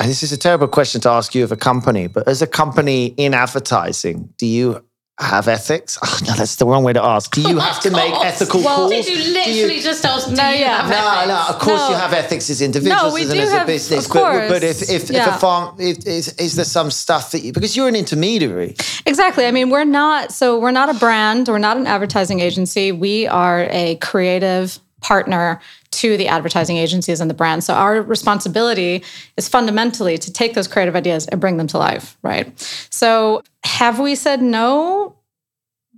and 0.00 0.08
this 0.08 0.22
is 0.22 0.32
a 0.32 0.38
terrible 0.38 0.68
question 0.68 1.02
to 1.02 1.10
ask 1.10 1.34
you 1.34 1.44
of 1.44 1.52
a 1.52 1.56
company, 1.56 2.06
but 2.06 2.26
as 2.26 2.40
a 2.40 2.46
company 2.46 3.12
in 3.18 3.34
advertising, 3.34 4.30
do 4.38 4.46
you 4.46 4.82
have 5.18 5.48
ethics? 5.48 5.98
Oh, 6.04 6.18
no, 6.26 6.34
that's 6.34 6.56
the 6.56 6.66
wrong 6.66 6.84
way 6.84 6.92
to 6.92 7.02
ask. 7.02 7.32
Do 7.34 7.40
you 7.40 7.58
have 7.58 7.80
to 7.80 7.90
make 8.02 8.12
ethical 8.24 8.60
Well, 8.62 8.76
calls? 8.76 8.90
Did 8.90 9.08
you 9.08 9.16
Do 9.24 9.30
literally 9.32 9.80
just 9.80 10.04
ask? 10.04 10.30
No, 10.30 10.50
you 10.50 10.58
yeah. 10.60 10.82
have 10.82 10.90
No, 10.90 10.96
ethics? 10.96 11.28
no. 11.28 11.54
Of 11.54 11.58
course, 11.62 11.80
No. 11.80 11.88
you 11.90 11.94
have 11.96 12.12
ethics 12.12 12.50
as 12.50 12.60
individuals 12.60 13.14
we 13.14 13.22
and 13.22 13.30
do 13.32 13.38
as 13.40 13.50
have- 13.50 13.62
a 13.62 13.66
business. 13.66 14.06
of 14.06 14.12
but, 14.12 14.48
but 14.48 14.62
if 14.62 14.78
course. 14.78 14.90
if, 14.90 15.02
if 15.04 15.10
a 15.10 15.12
Yeah. 15.14 15.36
farm 15.38 15.74
if, 15.78 16.06
is 16.06 16.28
is 16.34 16.56
there 16.56 16.64
some 16.66 16.90
stuff 16.90 17.30
that 17.32 17.40
you 17.40 17.52
because 17.52 17.76
you're 17.76 17.88
an 17.88 17.96
intermediary? 17.96 18.76
Exactly. 19.06 19.46
I 19.46 19.52
mean, 19.52 19.70
we're 19.70 19.84
not, 19.84 20.32
so 20.32 20.58
we're 20.58 20.70
not 20.72 20.88
a 20.88 20.94
brand, 20.98 21.48
we're 21.48 21.58
not 21.58 21.76
an 21.76 21.86
advertising 21.86 22.40
agency. 22.40 22.92
We 22.92 23.26
are 23.26 23.66
a 23.70 23.94
creative 23.96 24.78
partner 25.06 25.60
to 25.92 26.16
the 26.16 26.26
advertising 26.26 26.76
agencies 26.76 27.20
and 27.20 27.30
the 27.30 27.34
brands. 27.34 27.64
So 27.64 27.74
our 27.74 28.02
responsibility 28.02 29.04
is 29.36 29.48
fundamentally 29.48 30.18
to 30.18 30.32
take 30.32 30.54
those 30.54 30.66
creative 30.66 30.96
ideas 30.96 31.28
and 31.28 31.40
bring 31.40 31.58
them 31.58 31.68
to 31.68 31.78
life, 31.78 32.18
right? 32.22 32.46
So 32.90 33.42
have 33.64 34.00
we 34.00 34.16
said 34.16 34.42
no? 34.42 35.14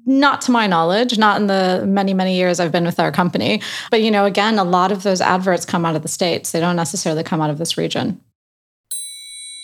Not 0.04 0.40
to 0.42 0.52
my 0.52 0.66
knowledge, 0.66 1.18
not 1.18 1.38
in 1.38 1.48
the 1.48 1.84
many, 1.86 2.14
many 2.14 2.34
years 2.36 2.60
I've 2.60 2.72
been 2.72 2.86
with 2.86 2.98
our 2.98 3.12
company. 3.12 3.60
But, 3.90 4.00
you 4.00 4.10
know, 4.10 4.24
again, 4.24 4.58
a 4.58 4.64
lot 4.64 4.90
of 4.90 5.02
those 5.02 5.20
adverts 5.20 5.66
come 5.66 5.84
out 5.84 5.96
of 5.96 6.02
the 6.02 6.08
States. 6.08 6.52
They 6.52 6.60
don't 6.60 6.76
necessarily 6.76 7.22
come 7.22 7.42
out 7.42 7.50
of 7.50 7.58
this 7.58 7.76
region. 7.76 8.18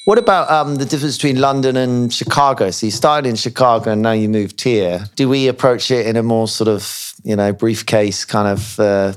What 0.05 0.19
about 0.19 0.51
um, 0.51 0.77
the 0.77 0.85
difference 0.85 1.17
between 1.17 1.41
London 1.41 1.79
and 1.79 2.13
Chicago? 2.13 2.71
So 2.71 2.87
you 2.87 2.93
started 2.93 3.27
in 3.27 3.37
Chicago 3.37 3.93
and 3.93 4.03
now 4.03 4.13
you 4.13 4.29
moved 4.29 4.61
here. 4.61 5.07
Do 5.17 5.31
we 5.31 5.49
approach 5.49 5.91
it 5.91 6.07
in 6.07 6.17
a 6.17 6.23
more 6.23 6.47
sort 6.47 6.69
of 6.69 7.15
you 7.25 7.35
know 7.37 7.53
briefcase 7.53 8.25
kind 8.27 8.47
of 8.47 8.79
uh, 8.79 9.15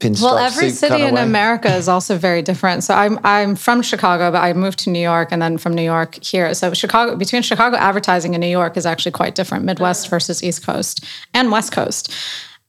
pinstripe 0.00 0.22
Well, 0.22 0.38
every 0.38 0.70
suit 0.70 0.90
city 0.90 1.02
in 1.02 1.14
way? 1.14 1.22
America 1.22 1.74
is 1.74 1.88
also 1.88 2.16
very 2.16 2.42
different. 2.42 2.84
So 2.84 2.94
I'm 2.94 3.18
I'm 3.24 3.56
from 3.56 3.82
Chicago, 3.82 4.30
but 4.30 4.42
I 4.42 4.52
moved 4.52 4.78
to 4.80 4.90
New 4.90 5.00
York, 5.00 5.28
and 5.32 5.42
then 5.42 5.58
from 5.58 5.74
New 5.74 5.82
York 5.82 6.22
here. 6.22 6.54
So 6.54 6.72
Chicago 6.72 7.16
between 7.16 7.42
Chicago 7.42 7.76
advertising 7.76 8.34
and 8.34 8.40
New 8.40 8.48
York 8.48 8.76
is 8.76 8.86
actually 8.86 9.12
quite 9.12 9.34
different. 9.34 9.64
Midwest 9.64 10.08
versus 10.08 10.42
East 10.42 10.64
Coast 10.64 11.04
and 11.34 11.50
West 11.50 11.72
Coast, 11.72 12.14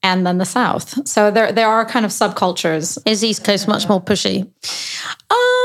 and 0.01 0.25
then 0.25 0.37
the 0.37 0.45
South. 0.45 1.07
So 1.07 1.29
there 1.31 1.51
there 1.51 1.67
are 1.67 1.85
kind 1.85 2.05
of 2.05 2.11
subcultures. 2.11 2.97
Is 3.05 3.23
East 3.23 3.43
Coast 3.43 3.67
much 3.67 3.87
more 3.87 4.01
pushy? 4.01 4.47
Um, 5.29 5.58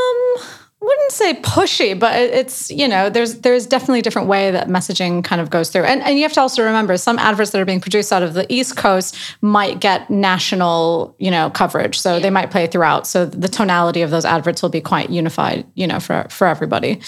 wouldn't 0.84 1.12
say 1.12 1.34
pushy, 1.34 1.98
but 1.98 2.14
it's 2.14 2.70
you 2.70 2.86
know 2.88 3.10
there's 3.10 3.40
there's 3.40 3.66
definitely 3.66 4.00
a 4.00 4.02
different 4.02 4.28
way 4.28 4.50
that 4.50 4.68
messaging 4.68 5.22
kind 5.24 5.40
of 5.40 5.50
goes 5.50 5.70
through, 5.70 5.84
and 5.84 6.02
and 6.02 6.16
you 6.16 6.22
have 6.22 6.32
to 6.34 6.40
also 6.40 6.62
remember 6.64 6.96
some 6.96 7.18
adverts 7.18 7.50
that 7.50 7.60
are 7.60 7.64
being 7.64 7.80
produced 7.80 8.12
out 8.12 8.22
of 8.22 8.34
the 8.34 8.46
East 8.52 8.76
Coast 8.76 9.16
might 9.40 9.80
get 9.80 10.08
national 10.10 11.14
you 11.18 11.30
know 11.30 11.50
coverage, 11.50 11.98
so 11.98 12.20
they 12.20 12.30
might 12.30 12.50
play 12.50 12.66
throughout. 12.66 13.06
So 13.06 13.26
the 13.26 13.48
tonality 13.48 14.02
of 14.02 14.10
those 14.10 14.24
adverts 14.24 14.62
will 14.62 14.68
be 14.70 14.80
quite 14.80 15.10
unified, 15.10 15.66
you 15.74 15.86
know, 15.86 16.00
for 16.00 16.26
for 16.30 16.46
everybody. 16.46 17.00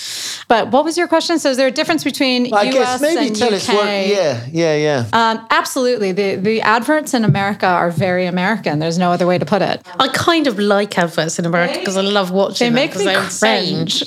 But 0.49 0.71
what 0.71 0.85
was 0.85 0.97
your 0.97 1.09
question? 1.09 1.39
So 1.39 1.51
is 1.51 1.57
there 1.57 1.67
a 1.69 1.71
difference 1.71 2.05
between 2.05 2.53
I 2.55 2.63
US 2.65 2.73
guess 2.75 3.01
maybe 3.01 3.27
and 3.29 3.37
tell 3.37 3.49
UK? 3.49 3.55
us 3.55 3.69
what. 3.69 3.87
Yeah, 3.87 4.47
yeah, 4.51 4.77
yeah. 4.77 5.05
Um, 5.13 5.47
absolutely, 5.51 6.13
the 6.13 6.37
the 6.37 6.61
adverts 6.63 7.15
in 7.15 7.25
America 7.25 7.67
are 7.67 7.91
very 7.91 8.27
American. 8.27 8.79
There's 8.79 8.99
no 8.99 9.11
other 9.13 9.27
way 9.27 9.39
to 9.39 9.45
put 9.45 9.63
it. 9.63 9.87
I 9.99 10.09
kind 10.09 10.47
of 10.47 10.59
like 10.59 10.97
adverts 10.99 11.39
in 11.39 11.45
America 11.47 11.79
because 11.79 11.97
I 11.97 12.03
love 12.03 12.31
watching 12.31 12.65
They 12.65 12.69
them 12.69 12.75
make 12.75 12.93
'cause 12.93 13.01
me 13.01 13.13
they're 13.13 13.31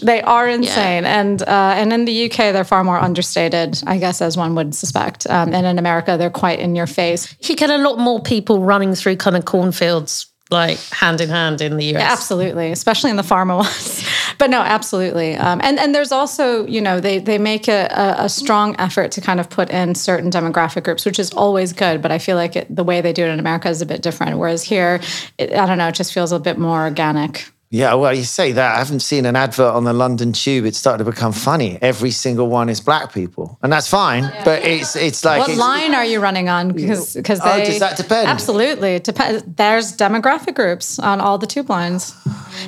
They 0.01 0.21
are 0.21 0.47
insane, 0.47 1.05
and 1.05 1.41
uh, 1.41 1.73
and 1.75 1.93
in 1.93 2.05
the 2.05 2.25
UK 2.25 2.53
they're 2.53 2.63
far 2.63 2.83
more 2.83 2.99
understated, 2.99 3.81
I 3.85 3.97
guess, 3.97 4.21
as 4.21 4.37
one 4.37 4.55
would 4.55 4.75
suspect. 4.75 5.27
Um, 5.29 5.53
and 5.53 5.65
in 5.65 5.79
America 5.79 6.17
they're 6.17 6.29
quite 6.29 6.59
in 6.59 6.75
your 6.75 6.87
face. 6.87 7.35
You 7.41 7.55
get 7.55 7.69
a 7.69 7.77
lot 7.77 7.97
more 7.99 8.21
people 8.21 8.61
running 8.61 8.95
through 8.95 9.17
kind 9.17 9.35
of 9.35 9.45
cornfields, 9.45 10.27
like 10.49 10.79
hand 10.91 11.21
in 11.21 11.29
hand 11.29 11.61
in 11.61 11.77
the 11.77 11.95
US. 11.95 12.01
Absolutely, 12.01 12.71
especially 12.71 13.11
in 13.11 13.17
the 13.17 13.23
pharma 13.23 13.57
ones. 13.59 14.03
but 14.37 14.49
no, 14.49 14.61
absolutely. 14.61 15.35
Um, 15.35 15.61
and 15.63 15.79
and 15.79 15.93
there's 15.93 16.11
also 16.11 16.65
you 16.65 16.81
know 16.81 16.99
they 16.99 17.19
they 17.19 17.37
make 17.37 17.67
a, 17.67 17.87
a, 17.91 18.25
a 18.25 18.29
strong 18.29 18.75
effort 18.79 19.11
to 19.13 19.21
kind 19.21 19.39
of 19.39 19.49
put 19.49 19.69
in 19.69 19.95
certain 19.95 20.31
demographic 20.31 20.83
groups, 20.83 21.05
which 21.05 21.19
is 21.19 21.31
always 21.31 21.73
good. 21.73 22.01
But 22.01 22.11
I 22.11 22.17
feel 22.17 22.35
like 22.35 22.55
it, 22.55 22.75
the 22.75 22.83
way 22.83 23.01
they 23.01 23.13
do 23.13 23.23
it 23.23 23.29
in 23.29 23.39
America 23.39 23.69
is 23.69 23.81
a 23.81 23.85
bit 23.85 24.01
different. 24.01 24.37
Whereas 24.37 24.63
here, 24.63 25.01
it, 25.37 25.53
I 25.53 25.65
don't 25.65 25.77
know, 25.77 25.87
it 25.87 25.95
just 25.95 26.13
feels 26.13 26.31
a 26.31 26.39
bit 26.39 26.57
more 26.57 26.81
organic. 26.81 27.49
Yeah, 27.71 27.93
well, 27.93 28.11
you 28.15 28.23
say 28.23 28.51
that. 28.53 28.75
I 28.75 28.79
haven't 28.79 29.01
seen 29.01 29.27
an 29.27 29.35
advert 29.35 29.75
on 29.75 29.83
the 29.83 29.93
London 29.93 30.33
Tube. 30.33 30.65
It's 30.65 30.79
starting 30.79 31.05
to 31.05 31.11
become 31.11 31.31
funny. 31.31 31.77
Every 31.83 32.09
single 32.09 32.47
one 32.47 32.67
is 32.67 32.81
black 32.81 33.13
people, 33.13 33.59
and 33.61 33.71
that's 33.71 33.87
fine. 33.87 34.23
But 34.43 34.63
it's 34.65 34.95
it's 34.95 35.23
like 35.23 35.41
What 35.41 35.49
it's, 35.49 35.59
line 35.59 35.93
are 35.93 36.03
you 36.03 36.19
running 36.19 36.49
on? 36.49 36.71
Because 36.71 37.13
because 37.13 37.39
Oh, 37.43 37.63
does 37.63 37.77
that 37.77 37.95
depend? 37.95 38.27
Absolutely, 38.27 38.95
it 38.95 39.03
depends. 39.03 39.43
There's 39.45 39.95
demographic 39.95 40.55
groups 40.55 40.97
on 40.97 41.21
all 41.21 41.37
the 41.37 41.45
tube 41.45 41.69
lines. 41.69 42.15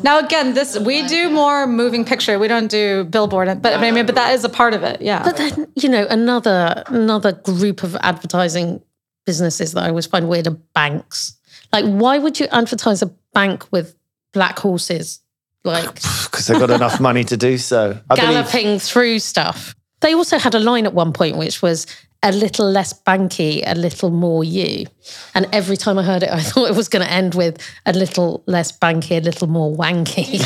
Now 0.03 0.19
again, 0.19 0.53
this 0.53 0.77
we 0.77 1.07
do 1.07 1.31
more 1.31 1.65
moving 1.65 2.05
picture. 2.05 2.37
We 2.37 2.47
don't 2.47 2.69
do 2.69 3.03
billboard, 3.05 3.59
but 3.59 3.73
I 3.73 3.91
mean, 3.91 4.05
but 4.05 4.13
that 4.13 4.35
is 4.35 4.43
a 4.43 4.49
part 4.49 4.75
of 4.75 4.83
it. 4.83 5.01
Yeah. 5.01 5.23
But 5.23 5.37
then, 5.37 5.67
you 5.75 5.89
know, 5.89 6.05
another 6.11 6.83
another 6.85 7.31
group 7.31 7.81
of 7.81 7.95
advertising 8.01 8.83
businesses 9.25 9.71
that 9.71 9.83
I 9.83 9.89
always 9.89 10.05
find 10.05 10.29
weird 10.29 10.45
are 10.45 10.57
banks. 10.75 11.37
Like, 11.73 11.85
why 11.85 12.19
would 12.19 12.39
you 12.39 12.45
advertise 12.51 13.01
a 13.01 13.07
bank 13.33 13.65
with 13.71 13.95
black 14.33 14.59
horses, 14.59 15.19
like 15.63 15.93
because 15.95 16.47
they've 16.47 16.59
got 16.59 16.69
enough 16.71 16.99
money 16.99 17.23
to 17.25 17.37
do 17.37 17.57
so. 17.57 17.99
I 18.09 18.15
believe- 18.15 18.31
galloping 18.31 18.79
through 18.79 19.19
stuff? 19.19 19.75
They 20.01 20.15
also 20.15 20.39
had 20.39 20.55
a 20.55 20.59
line 20.59 20.87
at 20.87 20.95
one 20.95 21.13
point 21.13 21.37
which 21.37 21.61
was 21.61 21.85
a 22.23 22.31
little 22.31 22.69
less 22.69 22.93
banky, 22.93 23.63
a 23.65 23.75
little 23.75 24.11
more 24.11 24.43
you. 24.43 24.85
And 25.33 25.47
every 25.51 25.77
time 25.77 25.97
I 25.97 26.03
heard 26.03 26.23
it, 26.23 26.29
I 26.29 26.39
thought 26.41 26.69
it 26.69 26.75
was 26.75 26.87
going 26.87 27.05
to 27.05 27.11
end 27.11 27.35
with 27.35 27.57
a 27.85 27.93
little 27.93 28.43
less 28.47 28.77
banky, 28.77 29.17
a 29.17 29.21
little 29.21 29.47
more 29.47 29.75
wanky. 29.75 30.41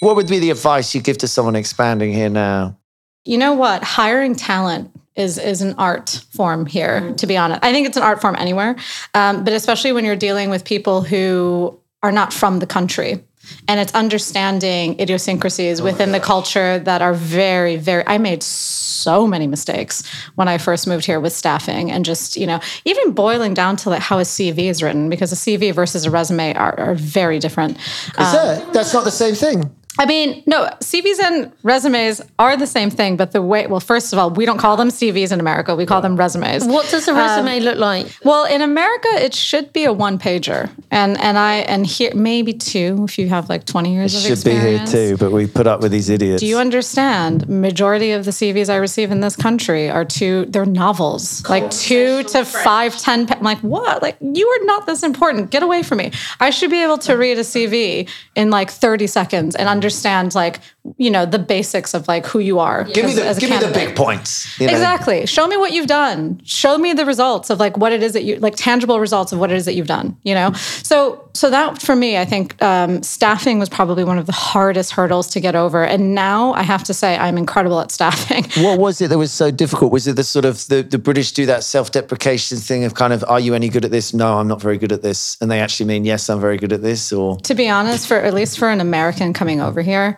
What 0.00 0.16
would 0.16 0.28
be 0.28 0.38
the 0.38 0.50
advice 0.50 0.94
you 0.94 1.00
give 1.00 1.18
to 1.18 1.28
someone 1.28 1.56
expanding 1.56 2.12
here 2.12 2.28
now? 2.28 2.78
You 3.24 3.38
know 3.38 3.54
what? 3.54 3.82
Hiring 3.82 4.34
talent 4.34 4.90
is 5.16 5.38
is 5.38 5.62
an 5.62 5.74
art 5.78 6.24
form 6.32 6.66
here. 6.66 7.12
To 7.14 7.26
be 7.26 7.36
honest, 7.36 7.60
I 7.62 7.72
think 7.72 7.86
it's 7.86 7.96
an 7.96 8.02
art 8.02 8.20
form 8.20 8.36
anywhere, 8.38 8.76
um, 9.14 9.44
but 9.44 9.52
especially 9.52 9.92
when 9.92 10.04
you're 10.04 10.16
dealing 10.16 10.50
with 10.50 10.64
people 10.64 11.02
who 11.02 11.78
are 12.02 12.12
not 12.12 12.32
from 12.32 12.58
the 12.58 12.66
country. 12.66 13.24
And 13.68 13.78
it's 13.78 13.94
understanding 13.94 14.98
idiosyncrasies 14.98 15.82
within 15.82 16.12
the 16.12 16.20
culture 16.20 16.78
that 16.78 17.02
are 17.02 17.12
very, 17.12 17.76
very. 17.76 18.02
I 18.06 18.16
made 18.16 18.42
so 18.42 19.26
many 19.26 19.46
mistakes 19.46 20.02
when 20.34 20.48
I 20.48 20.56
first 20.56 20.86
moved 20.86 21.04
here 21.04 21.20
with 21.20 21.34
staffing, 21.34 21.90
and 21.90 22.06
just 22.06 22.36
you 22.36 22.46
know, 22.46 22.60
even 22.86 23.12
boiling 23.12 23.52
down 23.52 23.76
to 23.76 23.90
like 23.90 24.00
how 24.00 24.18
a 24.18 24.22
CV 24.22 24.70
is 24.70 24.82
written, 24.82 25.10
because 25.10 25.30
a 25.30 25.36
CV 25.36 25.74
versus 25.74 26.06
a 26.06 26.10
resume 26.10 26.54
are, 26.54 26.78
are 26.80 26.94
very 26.94 27.38
different. 27.38 27.76
Is 27.76 28.14
that 28.16 28.72
that's 28.72 28.94
not 28.94 29.04
the 29.04 29.10
same 29.10 29.34
thing? 29.34 29.70
I 29.98 30.06
mean, 30.06 30.42
no, 30.46 30.68
CVs 30.80 31.20
and 31.20 31.52
resumes 31.62 32.20
are 32.38 32.56
the 32.56 32.66
same 32.66 32.90
thing, 32.90 33.16
but 33.16 33.30
the 33.30 33.40
way, 33.40 33.66
well, 33.66 33.80
first 33.80 34.12
of 34.12 34.18
all, 34.18 34.30
we 34.30 34.44
don't 34.44 34.58
call 34.58 34.76
them 34.76 34.88
CVs 34.88 35.30
in 35.30 35.38
America. 35.38 35.76
We 35.76 35.86
call 35.86 36.00
them 36.00 36.16
resumes. 36.16 36.64
what 36.66 36.88
does 36.90 37.06
a 37.06 37.12
um, 37.12 37.18
resume 37.18 37.60
look 37.60 37.78
like? 37.78 38.06
Well, 38.24 38.44
in 38.44 38.60
America, 38.60 39.08
it 39.14 39.34
should 39.34 39.72
be 39.72 39.84
a 39.84 39.92
one 39.92 40.18
pager. 40.18 40.70
And 40.90 41.18
and 41.20 41.38
I 41.38 41.56
and 41.56 41.86
here 41.86 42.12
maybe 42.14 42.52
two 42.52 43.04
if 43.08 43.18
you 43.18 43.28
have 43.28 43.48
like 43.48 43.66
20 43.66 43.92
years 43.92 44.14
of 44.14 44.30
experience. 44.30 44.90
Should 44.90 44.96
be 44.96 45.04
here 45.04 45.16
too, 45.16 45.16
but 45.16 45.30
we 45.30 45.46
put 45.46 45.66
up 45.66 45.80
with 45.80 45.92
these 45.92 46.08
idiots. 46.08 46.40
Do 46.40 46.46
you 46.46 46.58
understand? 46.58 47.48
Majority 47.48 48.12
of 48.12 48.24
the 48.24 48.30
CVs 48.32 48.68
I 48.68 48.76
receive 48.76 49.12
in 49.12 49.20
this 49.20 49.36
country 49.36 49.90
are 49.90 50.04
two. 50.04 50.46
They're 50.46 50.66
novels, 50.66 51.48
like 51.48 51.70
two 51.70 52.24
to 52.24 52.44
five, 52.44 52.96
ten. 52.98 53.26
pa- 53.26 53.34
I'm 53.34 53.42
like, 53.42 53.58
what? 53.60 54.02
Like 54.02 54.16
you 54.20 54.46
are 54.48 54.64
not 54.64 54.86
this 54.86 55.02
important. 55.02 55.50
Get 55.50 55.62
away 55.62 55.82
from 55.82 55.98
me. 55.98 56.10
I 56.40 56.50
should 56.50 56.70
be 56.70 56.82
able 56.82 56.98
to 56.98 57.16
read 57.16 57.38
a 57.38 57.42
CV 57.42 58.08
in 58.34 58.50
like 58.50 58.70
30 58.70 59.06
seconds 59.06 59.54
and 59.54 59.68
understand 59.84 60.34
like 60.34 60.60
you 60.96 61.10
know 61.10 61.26
the 61.26 61.38
basics 61.38 61.94
of 61.94 62.08
like 62.08 62.24
who 62.26 62.38
you 62.38 62.58
are. 62.58 62.84
give 62.84 63.04
me 63.04 63.14
the 63.14 63.36
give 63.38 63.50
me 63.50 63.58
the 63.58 63.70
big 63.72 63.94
points. 63.94 64.58
you 64.58 64.66
know? 64.66 64.72
Exactly. 64.72 65.26
Show 65.26 65.46
me 65.46 65.56
what 65.56 65.72
you've 65.72 65.86
done. 65.86 66.40
Show 66.44 66.78
me 66.78 66.94
the 66.94 67.04
results 67.04 67.50
of 67.50 67.60
like 67.60 67.76
what 67.76 67.92
it 67.92 68.02
is 68.02 68.12
that 68.14 68.24
you 68.24 68.36
like 68.36 68.54
tangible 68.56 68.98
results 68.98 69.32
of 69.32 69.38
what 69.38 69.50
it 69.50 69.56
is 69.56 69.66
that 69.66 69.74
you've 69.74 69.86
done. 69.86 70.16
You 70.22 70.34
know. 70.34 70.52
So 70.54 71.24
so 71.34 71.50
that 71.50 71.82
for 71.82 71.96
me, 71.96 72.16
I 72.16 72.24
think 72.24 72.62
um, 72.62 73.02
staffing 73.02 73.58
was 73.58 73.68
probably 73.68 74.04
one 74.04 74.18
of 74.18 74.26
the 74.26 74.32
hardest 74.32 74.92
hurdles 74.92 75.28
to 75.30 75.40
get 75.40 75.56
over. 75.56 75.84
And 75.84 76.14
now 76.14 76.52
I 76.52 76.62
have 76.62 76.84
to 76.84 76.94
say 76.94 77.18
I'm 77.18 77.36
incredible 77.36 77.80
at 77.80 77.90
staffing. 77.90 78.44
What 78.64 78.78
was 78.78 79.00
it 79.00 79.08
that 79.08 79.18
was 79.18 79.32
so 79.32 79.50
difficult? 79.50 79.90
Was 79.92 80.06
it 80.06 80.16
the 80.16 80.24
sort 80.24 80.44
of 80.44 80.66
the, 80.68 80.82
the 80.82 80.96
British 80.96 81.32
do 81.32 81.44
that 81.46 81.64
self-deprecation 81.64 82.58
thing 82.58 82.84
of 82.84 82.94
kind 82.94 83.12
of, 83.12 83.24
are 83.26 83.40
you 83.40 83.52
any 83.52 83.68
good 83.68 83.84
at 83.84 83.90
this? 83.90 84.14
No, 84.14 84.38
I'm 84.38 84.48
not 84.48 84.62
very 84.62 84.78
good 84.78 84.92
at 84.92 85.02
this. 85.02 85.36
And 85.40 85.50
they 85.50 85.60
actually 85.60 85.86
mean, 85.86 86.04
yes, 86.04 86.30
I'm 86.30 86.40
very 86.40 86.56
good 86.56 86.72
at 86.72 86.80
this, 86.80 87.12
or 87.12 87.36
to 87.40 87.54
be 87.54 87.68
honest, 87.68 88.06
for 88.06 88.16
at 88.16 88.32
least 88.32 88.58
for 88.58 88.70
an 88.70 88.80
American 88.80 89.32
coming 89.32 89.60
over 89.60 89.73
here, 89.82 90.16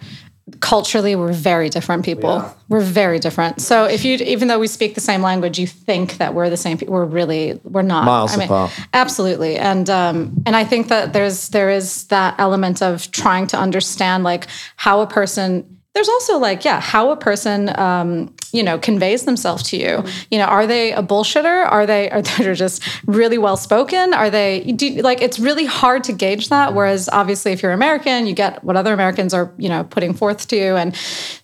culturally 0.60 1.16
we're 1.16 1.32
very 1.32 1.68
different 1.68 2.04
people. 2.04 2.54
We're 2.68 2.80
very 2.80 3.18
different. 3.18 3.60
So 3.60 3.84
if 3.84 4.04
you 4.04 4.16
even 4.18 4.48
though 4.48 4.60
we 4.60 4.68
speak 4.68 4.94
the 4.94 5.00
same 5.00 5.22
language, 5.22 5.58
you 5.58 5.66
think 5.66 6.18
that 6.18 6.34
we're 6.34 6.50
the 6.50 6.56
same 6.56 6.78
people. 6.78 6.94
We're 6.94 7.04
really 7.04 7.60
we're 7.64 7.82
not. 7.82 8.04
Miles 8.04 8.36
apart. 8.36 8.70
Absolutely. 8.92 9.56
And 9.56 9.90
um 9.90 10.42
and 10.46 10.54
I 10.54 10.64
think 10.64 10.88
that 10.88 11.12
there's 11.12 11.48
there 11.48 11.70
is 11.70 12.04
that 12.08 12.36
element 12.38 12.80
of 12.80 13.10
trying 13.10 13.48
to 13.48 13.58
understand 13.58 14.22
like 14.22 14.46
how 14.76 15.00
a 15.00 15.06
person 15.06 15.80
there's 15.94 16.08
also 16.08 16.38
like 16.38 16.64
yeah 16.64 16.80
how 16.80 17.10
a 17.10 17.16
person 17.16 17.76
um 17.78 18.34
you 18.56 18.62
know 18.68 18.76
conveys 18.78 19.22
themselves 19.24 19.62
to 19.70 19.76
you 19.84 19.92
you 20.32 20.38
know 20.40 20.44
are 20.56 20.66
they 20.66 20.84
a 20.92 21.02
bullshitter 21.10 21.58
are 21.76 21.84
they 21.92 22.02
are 22.10 22.22
they 22.22 22.54
just 22.66 22.82
really 23.06 23.38
well 23.46 23.56
spoken 23.68 24.14
are 24.14 24.30
they 24.30 24.50
do, 24.82 24.86
like 25.10 25.20
it's 25.26 25.38
really 25.48 25.66
hard 25.80 26.00
to 26.08 26.12
gauge 26.24 26.48
that 26.48 26.68
whereas 26.74 27.08
obviously 27.20 27.50
if 27.52 27.62
you're 27.62 27.72
american 27.82 28.26
you 28.26 28.34
get 28.44 28.52
what 28.64 28.76
other 28.76 28.92
americans 29.00 29.32
are 29.34 29.46
you 29.58 29.68
know 29.68 29.82
putting 29.84 30.12
forth 30.14 30.40
to 30.48 30.56
you 30.56 30.76
and 30.76 30.88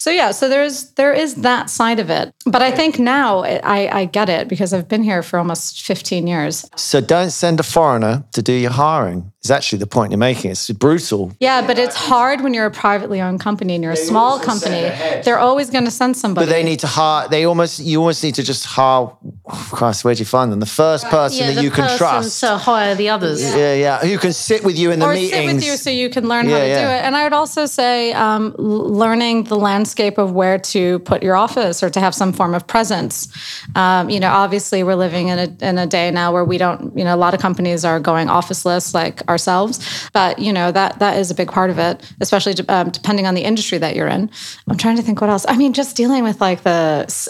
so 0.04 0.11
yeah 0.11 0.31
so 0.38 0.49
there's 0.49 0.76
there 1.00 1.12
is 1.25 1.31
that 1.49 1.64
side 1.78 1.99
of 2.04 2.09
it 2.19 2.26
but 2.47 2.62
i 2.62 2.71
think 2.71 2.99
now 2.99 3.28
i 3.76 3.78
i 4.00 4.04
get 4.19 4.28
it 4.28 4.49
because 4.49 4.73
i've 4.73 4.88
been 4.88 5.02
here 5.11 5.23
for 5.23 5.38
almost 5.38 5.83
15 5.83 6.26
years 6.26 6.64
So 6.76 7.00
don't 7.00 7.31
send 7.31 7.61
a 7.61 7.62
foreigner 7.76 8.25
to 8.33 8.40
do 8.42 8.52
your 8.52 8.73
hiring. 8.73 9.21
Is 9.45 9.50
actually 9.50 9.81
the 9.81 9.88
point 9.97 10.12
you're 10.12 10.19
making. 10.31 10.52
It's 10.52 10.71
brutal. 10.71 11.23
yeah 11.40 11.66
but 11.69 11.76
it's 11.85 11.97
hard 12.11 12.37
when 12.45 12.52
you're 12.54 12.71
a 12.75 12.76
privately 12.87 13.21
owned 13.21 13.40
company 13.40 13.73
and 13.75 13.83
you're 13.85 13.99
a 14.02 14.07
small 14.12 14.38
company 14.50 14.83
they're 15.25 15.42
always 15.49 15.69
going 15.75 15.85
to 15.85 15.90
send 16.00 16.12
somebody 16.16 16.47
But 16.47 16.52
they 16.57 16.62
need 16.71 16.78
to 16.81 16.87
hire. 16.87 17.01
They 17.30 17.44
almost. 17.44 17.80
You 17.80 18.00
almost 18.00 18.23
need 18.25 18.35
to 18.37 18.42
just 18.42 18.64
hire. 18.66 19.09
Oh, 19.47 19.68
Christ, 19.73 20.04
where 20.04 20.14
do 20.14 20.21
you 20.21 20.30
find 20.37 20.50
them? 20.50 20.61
The 20.61 20.66
first 20.85 21.04
person 21.06 21.38
yeah, 21.38 21.47
that 21.49 21.56
the 21.56 21.62
you 21.62 21.71
can 21.71 21.97
trust. 21.99 22.40
to 22.40 22.56
hire 22.56 22.94
the 22.94 23.09
others. 23.09 23.42
yeah, 23.42 23.75
yeah. 23.75 23.99
Who 24.00 24.18
can 24.18 24.32
sit 24.32 24.64
with 24.64 24.76
you 24.78 24.90
in 24.92 24.99
the 25.00 25.06
or 25.06 25.14
meetings? 25.14 25.32
sit 25.32 25.54
with 25.54 25.64
you 25.64 25.76
so 25.76 25.90
you 25.90 26.09
can 26.11 26.28
learn 26.28 26.47
how 26.49 26.56
Yeah, 26.56 26.80
to 26.80 26.87
do 26.87 26.90
it. 26.97 27.00
And 27.06 27.16
I 27.16 27.23
would 27.25 27.32
also 27.32 27.66
say 27.66 28.12
um, 28.12 28.54
learning 28.59 29.44
the 29.44 29.56
landscape 29.56 30.18
of 30.18 30.32
where 30.32 30.59
to 30.75 30.99
put 31.11 31.23
your 31.23 31.37
office 31.37 31.82
or 31.82 31.90
to 31.90 32.00
have 32.00 32.14
some 32.14 32.32
form 32.32 32.54
of 32.54 32.66
presence. 32.66 33.28
Um, 33.75 34.11
you 34.11 34.21
know, 34.21 34.30
obviously 34.30 34.82
we're 34.82 35.00
living 35.06 35.28
in 35.32 35.38
a 35.38 35.49
in 35.68 35.78
a 35.78 35.87
day 35.87 36.11
now 36.11 36.32
where 36.35 36.44
we 36.44 36.59
don't. 36.59 36.97
You 36.99 37.04
know, 37.04 37.14
a 37.14 37.23
lot 37.26 37.35
of 37.35 37.40
companies 37.40 37.85
are 37.85 38.00
going 38.00 38.28
officeless 38.28 38.94
like 38.94 39.16
ourselves, 39.28 39.75
but 40.12 40.38
you 40.38 40.52
know 40.52 40.73
that 40.73 40.99
that 40.99 41.14
is 41.18 41.30
a 41.30 41.35
big 41.35 41.50
part 41.59 41.71
of 41.71 41.78
it, 41.78 41.94
especially 42.21 42.54
um, 42.68 42.90
depending 42.90 43.26
on 43.26 43.35
the 43.35 43.44
industry 43.50 43.78
that 43.78 43.94
you're 43.97 44.09
in. 44.18 44.30
I'm 44.68 44.76
trying 44.76 44.97
to 44.97 45.02
think 45.02 45.21
what 45.21 45.30
else. 45.30 45.44
I 45.49 45.56
mean, 45.56 45.73
just 45.73 45.97
dealing 45.97 46.23
with 46.25 46.40
like 46.40 46.62
the 46.62 46.82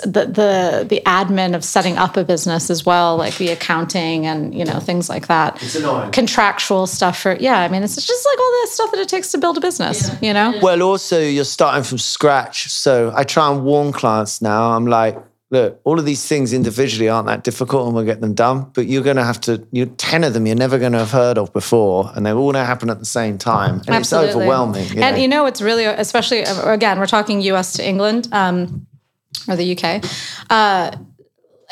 the 0.04 0.23
the, 0.40 0.85
the 0.88 1.00
admin 1.06 1.54
of 1.54 1.62
setting 1.64 1.97
up 1.99 2.16
a 2.16 2.25
business 2.25 2.71
as 2.71 2.85
well, 2.87 3.16
like 3.16 3.37
the 3.38 3.49
accounting 3.50 4.26
and 4.26 4.54
you 4.54 4.64
know 4.64 4.78
things 4.80 5.09
like 5.09 5.26
that 5.28 5.62
It's 5.62 5.75
annoying. 5.75 6.11
contractual 6.12 6.87
stuff 6.87 7.16
for 7.23 7.32
yeah 7.40 7.61
i 7.61 7.68
mean 7.68 7.82
it's 7.82 7.97
just 7.97 8.26
like 8.30 8.38
all 8.38 8.52
the 8.62 8.68
stuff 8.71 8.90
that 8.92 9.00
it 9.00 9.09
takes 9.09 9.30
to 9.32 9.38
build 9.38 9.56
a 9.56 9.61
business 9.61 10.11
you 10.21 10.32
know 10.32 10.49
Well, 10.62 10.82
also 10.82 11.18
you're 11.21 11.44
starting 11.59 11.85
from 11.85 11.99
scratch. 11.99 12.68
So 12.71 13.12
I 13.14 13.25
try 13.25 13.50
and 13.50 13.64
warn 13.64 13.92
clients 13.92 14.40
now. 14.42 14.73
I'm 14.76 14.87
like, 14.87 15.16
look, 15.50 15.80
all 15.85 15.99
of 15.99 16.04
these 16.04 16.26
things 16.26 16.52
individually 16.52 17.09
aren't 17.09 17.26
that 17.26 17.44
difficult, 17.44 17.87
and 17.87 17.94
we'll 17.94 18.04
get 18.12 18.21
them 18.21 18.35
done. 18.35 18.71
But 18.75 18.87
you're 18.87 19.02
going 19.02 19.16
to 19.16 19.25
have 19.25 19.40
to. 19.42 19.52
You 19.71 19.87
ten 19.87 20.25
of 20.25 20.32
them 20.35 20.47
you're 20.47 20.56
never 20.66 20.78
going 20.78 20.92
to 20.92 20.99
have 20.99 21.11
heard 21.11 21.38
of 21.38 21.52
before, 21.52 22.11
and 22.14 22.25
they're 22.25 22.35
all 22.37 22.52
going 22.52 22.62
to 22.64 22.71
happen 22.73 22.90
at 22.90 22.99
the 22.99 23.04
same 23.21 23.38
time, 23.38 23.82
and 23.87 23.97
it's 23.97 24.12
overwhelming. 24.12 24.87
you 24.97 25.02
and 25.02 25.16
know. 25.16 25.23
you 25.23 25.28
know 25.28 25.47
it's 25.47 25.61
really 25.62 25.85
especially 25.85 26.44
uh, 26.44 26.73
again 26.73 26.99
we're 26.99 27.06
talking 27.18 27.40
us 27.42 27.75
to 27.75 27.87
england 27.87 28.28
um, 28.32 28.87
or 29.48 29.56
the 29.56 29.72
uk 29.76 30.04
uh, 30.50 30.90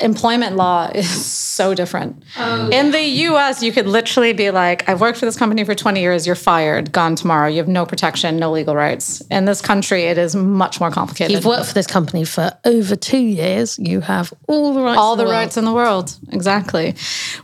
employment 0.00 0.57
law 0.57 0.90
is 0.95 1.09
so 1.09 1.75
different. 1.75 2.23
Oh. 2.37 2.69
In 2.71 2.90
the 2.90 3.02
US, 3.02 3.62
you 3.62 3.73
could 3.73 3.87
literally 3.87 4.33
be 4.33 4.50
like, 4.50 4.88
I've 4.88 5.00
worked 5.00 5.19
for 5.19 5.26
this 5.26 5.37
company 5.37 5.64
for 5.64 5.75
20 5.75 6.00
years, 6.00 6.26
you're 6.26 6.37
fired, 6.37 6.92
gone 6.92 7.16
tomorrow. 7.16 7.49
You 7.49 7.59
have 7.59 7.69
no 7.69 7.87
protection, 7.87 8.37
no 8.38 8.50
legal 8.50 8.75
rights. 8.75 9.21
In 9.30 9.45
this 9.45 9.61
country, 9.61 10.04
it 10.04 10.19
is 10.19 10.35
much 10.35 10.80
more 10.80 10.90
complicated. 10.90 11.33
You've 11.33 11.45
worked 11.45 11.66
for 11.66 11.75
this 11.75 11.87
company 11.87 12.25
for 12.25 12.52
over 12.64 12.97
two 12.97 13.19
years. 13.19 13.78
You 13.78 14.00
have 14.00 14.33
all 14.49 14.75
the 14.75 14.83
rights. 14.83 14.99
all 14.99 15.12
in 15.12 15.19
the 15.19 15.25
world. 15.25 15.35
rights 15.35 15.57
in 15.57 15.64
the 15.64 15.73
world 15.73 16.16
exactly 16.33 16.95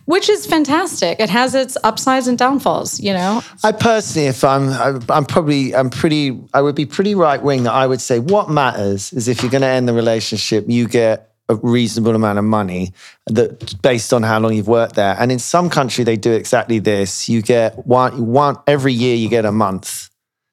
which 0.04 0.28
is 0.28 0.46
fantastic 0.46 1.18
it 1.20 1.30
has 1.30 1.54
its 1.54 1.76
upsides 1.84 2.26
and 2.28 2.38
downfalls 2.38 3.00
you 3.00 3.12
know 3.12 3.42
I 3.62 3.72
personally, 3.72 4.28
if 4.28 4.44
I'm, 4.44 4.70
I'm 5.10 5.24
probably, 5.24 5.74
I'm 5.74 5.90
pretty, 5.90 6.38
I 6.54 6.62
would 6.62 6.74
be 6.74 6.86
pretty 6.86 7.14
right 7.14 7.42
wing 7.42 7.64
that 7.64 7.72
I 7.72 7.86
would 7.86 8.00
say 8.00 8.18
what 8.18 8.48
matters 8.50 9.12
is 9.12 9.28
if 9.28 9.42
you're 9.42 9.50
going 9.50 9.62
to 9.62 9.68
end 9.68 9.88
the 9.88 9.92
relationship, 9.92 10.64
you 10.68 10.86
get 10.88 11.32
a 11.48 11.56
reasonable 11.56 12.14
amount 12.14 12.38
of 12.38 12.44
money 12.44 12.92
that 13.26 13.80
based 13.82 14.12
on 14.12 14.22
how 14.22 14.38
long 14.38 14.54
you've 14.54 14.68
worked 14.68 14.96
there. 14.96 15.16
And 15.18 15.30
in 15.30 15.38
some 15.38 15.70
country, 15.70 16.04
they 16.04 16.16
do 16.16 16.32
exactly 16.32 16.78
this. 16.78 17.28
You 17.28 17.42
get 17.42 17.86
one, 17.86 18.26
one 18.26 18.56
every 18.66 18.92
year, 18.92 19.14
you 19.14 19.28
get 19.28 19.44
a 19.44 19.52
month. 19.52 20.10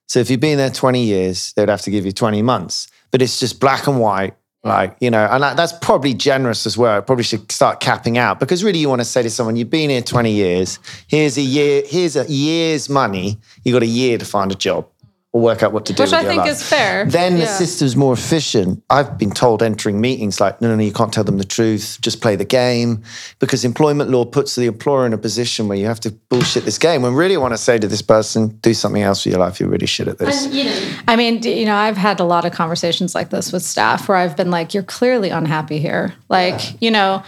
So 0.08 0.20
if 0.20 0.30
you've 0.30 0.40
been 0.40 0.58
there 0.58 0.70
20 0.70 1.04
years, 1.04 1.54
they'd 1.54 1.70
have 1.70 1.82
to 1.82 1.92
give 1.92 2.06
you 2.06 2.12
20 2.12 2.42
months. 2.42 2.88
But 3.12 3.22
it's 3.22 3.40
just 3.40 3.60
black 3.60 3.88
and 3.88 4.00
white. 4.00 4.36
Like, 4.66 4.96
you 5.02 5.12
know, 5.12 5.28
and 5.30 5.44
that, 5.44 5.58
that's 5.58 5.74
probably 5.74 6.14
generous 6.14 6.66
as 6.66 6.78
well. 6.78 7.00
It 7.00 7.06
probably 7.06 7.26
should 7.26 7.52
start 7.52 7.82
capping 7.82 8.18
out 8.18 8.40
because 8.40 8.64
really 8.64 8.80
you 8.80 8.88
want 8.88 9.02
to 9.02 9.06
say 9.06 9.22
to 9.22 9.30
someone, 9.30 9.58
you've 9.58 9.70
been 9.70 9.90
here 9.90 10.02
20 10.02 10.32
years. 10.32 10.80
Here's 11.08 11.38
a 11.38 11.42
year, 11.42 11.84
here's 11.86 12.16
a 12.16 12.26
year's 12.32 12.88
money. 12.88 13.40
You 13.66 13.74
got 13.74 13.84
a 13.84 13.88
year 13.88 14.18
to 14.18 14.25
find 14.25 14.53
a 14.53 14.56
job 14.56 14.88
or 15.33 15.41
work 15.41 15.63
out 15.63 15.74
what 15.74 15.85
to 15.87 15.93
do. 15.93 16.03
Which 16.03 16.11
with 16.11 16.19
I 16.19 16.22
your 16.22 16.31
think 16.31 16.43
life. 16.43 16.51
is 16.51 16.63
fair. 16.63 17.05
Then 17.05 17.39
the 17.39 17.48
system's 17.48 17.96
more 17.96 18.13
efficient. 18.13 18.83
I've 18.91 19.17
been 19.17 19.31
told 19.31 19.63
entering 19.63 20.00
meetings 20.00 20.39
like, 20.39 20.61
no, 20.61 20.69
no, 20.69 20.75
no, 20.75 20.83
you 20.83 20.93
can't 20.93 21.11
tell 21.11 21.24
them 21.24 21.39
the 21.39 21.43
truth. 21.43 21.98
Just 22.01 22.22
play 22.22 22.35
the 22.35 22.46
game. 22.46 23.01
Because 23.39 23.65
employment 23.65 24.11
law 24.11 24.25
puts 24.25 24.55
the 24.55 24.67
employer 24.67 25.07
in 25.07 25.13
a 25.13 25.17
position 25.17 25.67
where 25.67 25.77
you 25.77 25.87
have 25.87 26.00
to 26.01 26.11
bullshit 26.11 26.65
this 26.65 26.77
game. 26.77 27.01
When 27.01 27.15
really 27.15 27.35
I 27.35 27.39
want 27.39 27.55
to 27.55 27.57
say 27.57 27.79
to 27.79 27.87
this 27.87 28.03
person, 28.03 28.50
do 28.61 28.75
something 28.75 29.01
else 29.01 29.25
with 29.25 29.33
your 29.33 29.41
life. 29.41 29.59
You're 29.59 29.69
really 29.69 29.87
shit 29.87 30.07
at 30.07 30.19
this. 30.19 30.46
You 30.53 30.65
know, 30.65 30.98
i 31.07 31.15
mean 31.15 31.41
you 31.41 31.65
know 31.65 31.75
i've 31.75 31.98
had 31.98 32.19
a 32.19 32.24
lot 32.24 32.46
of 32.46 32.51
conversations 32.51 33.15
like 33.15 33.29
this 33.29 33.51
with 33.51 33.63
staff 33.63 34.07
where 34.07 34.17
i've 34.17 34.37
been 34.37 34.51
like 34.51 34.74
you're 34.74 34.83
clearly 34.83 35.29
unhappy 35.29 35.79
here 35.79 36.13
like 36.29 36.81
you 36.81 36.91
know 36.91 37.24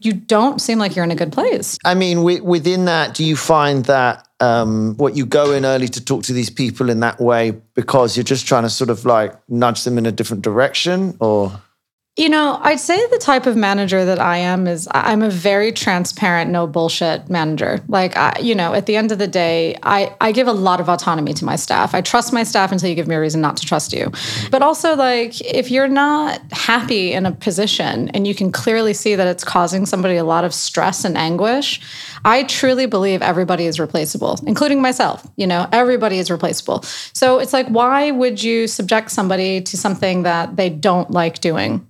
you 0.00 0.12
don't 0.12 0.60
seem 0.60 0.78
like 0.78 0.94
you're 0.94 1.04
in 1.04 1.10
a 1.10 1.16
good 1.16 1.32
place 1.32 1.78
I 1.84 1.94
mean, 1.94 2.18
wi- 2.18 2.40
within 2.40 2.84
that, 2.84 3.14
do 3.14 3.24
you 3.24 3.36
find 3.36 3.84
that 3.86 4.27
um, 4.40 4.96
what 4.96 5.16
you 5.16 5.26
go 5.26 5.52
in 5.52 5.64
early 5.64 5.88
to 5.88 6.04
talk 6.04 6.22
to 6.24 6.32
these 6.32 6.50
people 6.50 6.90
in 6.90 7.00
that 7.00 7.20
way 7.20 7.52
because 7.74 8.16
you're 8.16 8.24
just 8.24 8.46
trying 8.46 8.62
to 8.62 8.70
sort 8.70 8.90
of 8.90 9.04
like 9.04 9.34
nudge 9.48 9.84
them 9.84 9.98
in 9.98 10.06
a 10.06 10.12
different 10.12 10.42
direction, 10.42 11.16
or 11.20 11.60
You 12.18 12.28
know, 12.28 12.58
I'd 12.60 12.80
say 12.80 12.98
the 13.10 13.18
type 13.18 13.46
of 13.46 13.54
manager 13.54 14.04
that 14.04 14.18
I 14.18 14.38
am 14.38 14.66
is 14.66 14.88
I'm 14.90 15.22
a 15.22 15.30
very 15.30 15.70
transparent, 15.70 16.50
no 16.50 16.66
bullshit 16.66 17.30
manager. 17.30 17.80
Like, 17.86 18.16
I, 18.16 18.36
you 18.40 18.56
know, 18.56 18.74
at 18.74 18.86
the 18.86 18.96
end 18.96 19.12
of 19.12 19.18
the 19.18 19.28
day, 19.28 19.78
I, 19.84 20.12
I 20.20 20.32
give 20.32 20.48
a 20.48 20.52
lot 20.52 20.80
of 20.80 20.88
autonomy 20.88 21.32
to 21.34 21.44
my 21.44 21.54
staff. 21.54 21.94
I 21.94 22.00
trust 22.00 22.32
my 22.32 22.42
staff 22.42 22.72
until 22.72 22.88
you 22.88 22.96
give 22.96 23.06
me 23.06 23.14
a 23.14 23.20
reason 23.20 23.40
not 23.40 23.56
to 23.58 23.64
trust 23.64 23.92
you. 23.92 24.10
But 24.50 24.62
also, 24.62 24.96
like, 24.96 25.40
if 25.42 25.70
you're 25.70 25.86
not 25.86 26.40
happy 26.50 27.12
in 27.12 27.24
a 27.24 27.30
position 27.30 28.08
and 28.08 28.26
you 28.26 28.34
can 28.34 28.50
clearly 28.50 28.94
see 28.94 29.14
that 29.14 29.28
it's 29.28 29.44
causing 29.44 29.86
somebody 29.86 30.16
a 30.16 30.24
lot 30.24 30.42
of 30.42 30.52
stress 30.52 31.04
and 31.04 31.16
anguish, 31.16 31.80
I 32.24 32.42
truly 32.42 32.86
believe 32.86 33.22
everybody 33.22 33.66
is 33.66 33.78
replaceable, 33.78 34.40
including 34.44 34.82
myself. 34.82 35.24
You 35.36 35.46
know, 35.46 35.68
everybody 35.70 36.18
is 36.18 36.32
replaceable. 36.32 36.82
So 36.82 37.38
it's 37.38 37.52
like, 37.52 37.68
why 37.68 38.10
would 38.10 38.42
you 38.42 38.66
subject 38.66 39.12
somebody 39.12 39.60
to 39.60 39.76
something 39.76 40.24
that 40.24 40.56
they 40.56 40.68
don't 40.68 41.12
like 41.12 41.38
doing? 41.38 41.84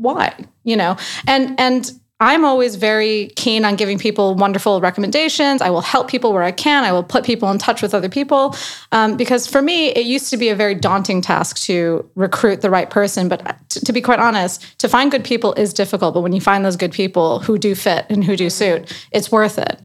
Why 0.00 0.34
you 0.64 0.76
know? 0.76 0.96
And 1.26 1.58
and 1.58 1.90
i'm 2.22 2.44
always 2.44 2.76
very 2.76 3.30
keen 3.34 3.64
on 3.64 3.76
giving 3.76 3.98
people 3.98 4.34
wonderful 4.34 4.80
recommendations. 4.80 5.62
I 5.62 5.70
will 5.70 5.80
help 5.80 6.08
people 6.08 6.32
where 6.32 6.42
i 6.42 6.52
can. 6.52 6.84
I 6.84 6.92
will 6.92 7.02
put 7.02 7.24
people 7.24 7.50
in 7.50 7.58
touch 7.58 7.82
with 7.82 7.94
other 7.94 8.08
people. 8.08 8.54
Um, 8.92 9.16
because 9.16 9.46
for 9.46 9.62
me 9.62 9.88
it 9.88 10.04
used 10.04 10.30
to 10.30 10.36
be 10.36 10.48
a 10.48 10.54
very 10.54 10.74
daunting 10.74 11.22
task 11.22 11.58
to 11.62 12.08
recruit 12.14 12.60
the 12.60 12.70
right 12.70 12.90
person. 12.90 13.28
But 13.28 13.56
t- 13.68 13.80
to 13.80 13.92
be 13.92 14.00
quite 14.00 14.20
honest 14.20 14.78
to 14.80 14.88
find 14.88 15.10
good 15.10 15.24
people 15.24 15.54
is 15.54 15.72
difficult. 15.72 16.14
But 16.14 16.20
when 16.20 16.32
you 16.32 16.40
find 16.40 16.64
those 16.64 16.76
good 16.76 16.92
people 16.92 17.40
who 17.40 17.58
do 17.58 17.74
fit 17.74 18.06
and 18.10 18.22
who 18.24 18.36
do 18.36 18.50
suit 18.50 18.80
it's 19.12 19.32
worth 19.32 19.58
it. 19.58 19.80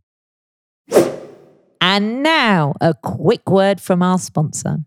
And 1.82 2.24
now, 2.24 2.74
a 2.82 2.96
quick 2.96 3.48
word 3.48 3.80
from 3.80 4.02
our 4.02 4.18
sponsor. 4.18 4.80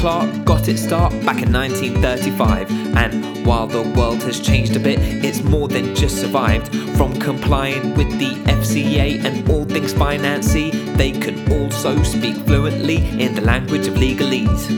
Clark 0.00 0.46
got 0.46 0.66
its 0.66 0.80
start 0.82 1.12
back 1.26 1.42
in 1.42 1.52
1935. 1.52 2.70
And 2.96 3.46
while 3.46 3.66
the 3.66 3.82
world 3.96 4.22
has 4.22 4.40
changed 4.40 4.74
a 4.74 4.80
bit, 4.80 4.98
it's 4.98 5.42
more 5.42 5.68
than 5.68 5.94
just 5.94 6.18
survived. 6.18 6.74
From 6.96 7.20
complying 7.20 7.94
with 7.94 8.08
the 8.18 8.30
FCA 8.50 9.22
and 9.22 9.46
all 9.50 9.66
things 9.66 9.92
financy, 9.92 10.72
they 10.96 11.12
can 11.12 11.52
also 11.52 12.02
speak 12.02 12.36
fluently 12.46 12.96
in 13.20 13.34
the 13.34 13.42
language 13.42 13.88
of 13.88 13.94
legalese. 13.94 14.70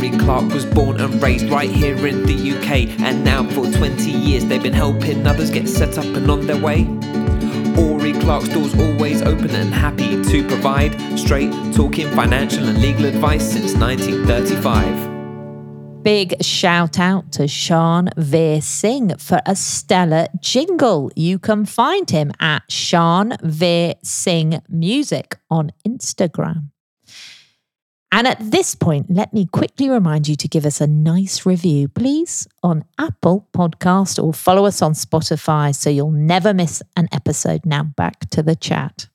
Uri 0.00 0.16
Clark 0.16 0.52
was 0.52 0.64
born 0.64 1.00
and 1.00 1.20
raised 1.20 1.50
right 1.50 1.68
here 1.68 2.06
in 2.06 2.24
the 2.24 2.52
UK, 2.52 3.00
and 3.00 3.24
now 3.24 3.42
for 3.50 3.70
20 3.70 4.10
years 4.10 4.46
they've 4.46 4.62
been 4.62 4.72
helping 4.72 5.26
others 5.26 5.50
get 5.50 5.68
set 5.68 5.98
up 5.98 6.04
and 6.04 6.30
on 6.30 6.46
their 6.46 6.56
way. 6.56 6.84
Clark's 8.30 8.50
doors 8.50 8.78
always 8.78 9.22
open 9.22 9.50
and 9.50 9.74
happy 9.74 10.22
to 10.22 10.46
provide 10.46 10.94
straight 11.18 11.50
talking 11.74 12.08
financial 12.10 12.68
and 12.68 12.80
legal 12.80 13.06
advice 13.06 13.42
since 13.42 13.74
1935. 13.74 16.04
Big 16.04 16.40
shout 16.40 17.00
out 17.00 17.32
to 17.32 17.48
Sean 17.48 18.08
Veer 18.16 18.60
Singh 18.60 19.16
for 19.16 19.40
a 19.46 19.56
stellar 19.56 20.28
jingle. 20.38 21.10
You 21.16 21.40
can 21.40 21.64
find 21.64 22.08
him 22.08 22.30
at 22.38 22.70
Sean 22.70 23.36
Veer 23.42 23.94
Singh 24.04 24.62
Music 24.68 25.36
on 25.50 25.72
Instagram. 25.84 26.70
And 28.12 28.26
at 28.26 28.38
this 28.50 28.74
point, 28.74 29.06
let 29.08 29.32
me 29.32 29.46
quickly 29.46 29.88
remind 29.88 30.26
you 30.26 30.34
to 30.36 30.48
give 30.48 30.66
us 30.66 30.80
a 30.80 30.86
nice 30.86 31.46
review, 31.46 31.88
please, 31.88 32.48
on 32.62 32.84
Apple 32.98 33.46
Podcast 33.52 34.22
or 34.22 34.34
follow 34.34 34.66
us 34.66 34.82
on 34.82 34.94
Spotify 34.94 35.74
so 35.74 35.90
you'll 35.90 36.10
never 36.10 36.52
miss 36.52 36.82
an 36.96 37.08
episode. 37.12 37.64
Now 37.64 37.84
back 37.84 38.28
to 38.30 38.42
the 38.42 38.56
chat. 38.56 39.06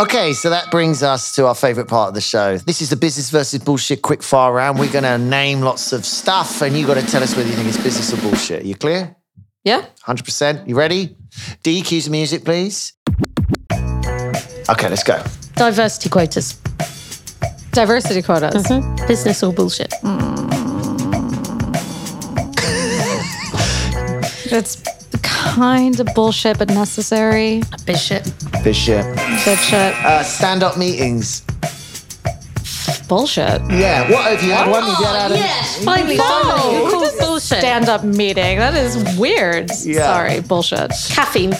Okay, 0.00 0.32
so 0.32 0.50
that 0.50 0.70
brings 0.70 1.02
us 1.02 1.34
to 1.34 1.46
our 1.46 1.54
favorite 1.54 1.88
part 1.88 2.08
of 2.08 2.14
the 2.14 2.20
show. 2.20 2.58
This 2.58 2.82
is 2.82 2.90
the 2.90 2.96
business 2.96 3.30
versus 3.30 3.58
bullshit 3.60 4.02
quick 4.02 4.22
fire 4.22 4.52
round. 4.52 4.78
We're 4.78 4.92
going 4.92 5.04
to 5.04 5.18
name 5.18 5.60
lots 5.60 5.92
of 5.92 6.04
stuff 6.04 6.62
and 6.62 6.76
you 6.76 6.86
got 6.86 6.98
to 6.98 7.06
tell 7.06 7.22
us 7.22 7.34
whether 7.34 7.48
you 7.48 7.56
think 7.56 7.68
it's 7.68 7.82
business 7.82 8.12
or 8.12 8.20
bullshit. 8.20 8.62
Are 8.62 8.66
you 8.66 8.76
clear? 8.76 9.16
Yeah. 9.64 9.86
100%. 10.06 10.68
You 10.68 10.76
ready? 10.76 11.16
D, 11.62 11.80
cue 11.82 12.00
some 12.00 12.12
music, 12.12 12.44
please. 12.44 12.92
Okay, 13.72 14.88
let's 14.88 15.02
go. 15.02 15.22
Diversity 15.56 16.10
quotas. 16.10 16.58
Diversity 17.78 18.22
quotas. 18.22 18.66
Business 19.06 19.40
or 19.44 19.52
bullshit? 19.52 19.92
It's 24.50 24.82
kind 25.22 26.00
of 26.00 26.08
bullshit, 26.12 26.58
but 26.58 26.70
necessary. 26.70 27.62
Bishop. 27.86 28.24
Bishop. 28.64 29.04
Good 29.44 29.58
shit. 29.60 29.94
Uh, 30.04 30.24
stand 30.24 30.64
up 30.64 30.76
meetings. 30.76 31.42
Bullshit. 33.08 33.62
Yeah. 33.70 34.10
What 34.10 34.24
have 34.32 34.42
you 34.42 34.50
had 34.50 34.68
one? 34.68 34.82
Have 34.82 34.98
you 34.98 35.06
had 35.06 35.30
a- 35.30 35.34
Yes, 35.36 35.84
finally, 35.84 36.16
No. 36.16 36.24
finally. 36.24 36.84
Of 36.84 36.90
course, 36.90 37.16
bullshit. 37.20 37.58
Stand 37.58 37.88
up 37.88 38.02
meeting. 38.02 38.58
That 38.58 38.74
is 38.74 38.96
weird. 39.16 39.70
Yeah. 39.84 40.02
Sorry, 40.02 40.40
bullshit. 40.40 40.90
Caffeine. 41.10 41.54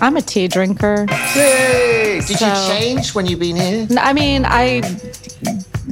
I'm 0.00 0.16
a 0.16 0.22
tea 0.22 0.48
drinker. 0.48 1.06
Hey, 1.10 2.20
Did 2.26 2.38
So- 2.38 2.46
you 2.46 2.68
change 2.78 3.14
when 3.14 3.26
you've 3.26 3.40
been 3.40 3.56
here? 3.56 3.86
I 3.98 4.12
mean, 4.12 4.44
I 4.44 4.80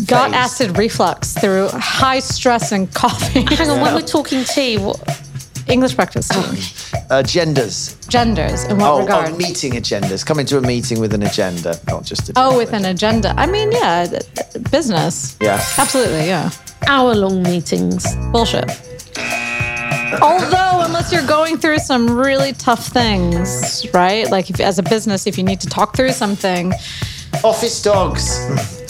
got 0.07 0.31
Phase. 0.31 0.35
acid 0.35 0.79
reflux 0.79 1.33
through 1.33 1.69
high 1.73 2.21
stress 2.21 2.73
and 2.73 2.93
coffee. 2.95 3.43
Hang 3.55 3.71
on, 3.71 3.81
when 3.81 3.95
we're 3.95 4.01
talking 4.03 4.45
tea, 4.45 4.79
what? 4.79 4.99
English 5.67 5.95
breakfast 5.95 6.31
tea. 6.33 6.99
Uh, 7.11 7.23
genders. 7.23 7.97
Genders. 8.09 8.65
In 8.65 8.77
what 8.79 8.91
Oh, 8.91 9.01
regard? 9.01 9.31
oh, 9.31 9.37
meeting 9.37 9.73
agendas. 9.73 10.25
Coming 10.25 10.45
to 10.47 10.59
a 10.59 10.61
meeting 10.61 11.01
with 11.01 11.15
an 11.15 11.23
agenda, 11.23 11.79
not 11.89 12.05
just 12.05 12.29
a. 12.29 12.33
Oh, 12.37 12.59
with 12.59 12.73
an 12.75 12.85
agenda. 12.85 13.33
I 13.39 13.47
mean, 13.47 13.73
yeah, 13.73 14.05
th- 14.07 14.23
th- 14.53 14.65
business. 14.71 15.37
Yeah. 15.41 15.65
Absolutely, 15.79 16.27
yeah. 16.27 16.51
Hour 16.87 17.15
long 17.15 17.43
meetings. 17.43 18.05
Bullshit. 18.31 18.71
Although, 20.23 20.83
unless 20.85 21.13
you're 21.13 21.27
going 21.27 21.59
through 21.59 21.79
some 21.79 22.11
really 22.17 22.53
tough 22.53 22.87
things, 22.89 23.87
right? 23.93 24.31
Like 24.31 24.51
if, 24.51 24.61
as 24.61 24.79
a 24.79 24.83
business, 24.83 25.27
if 25.27 25.37
you 25.39 25.45
need 25.45 25.61
to 25.61 25.67
talk 25.69 25.97
through 25.97 26.13
something, 26.13 26.73
Office 27.43 27.83
dogs. 27.83 28.39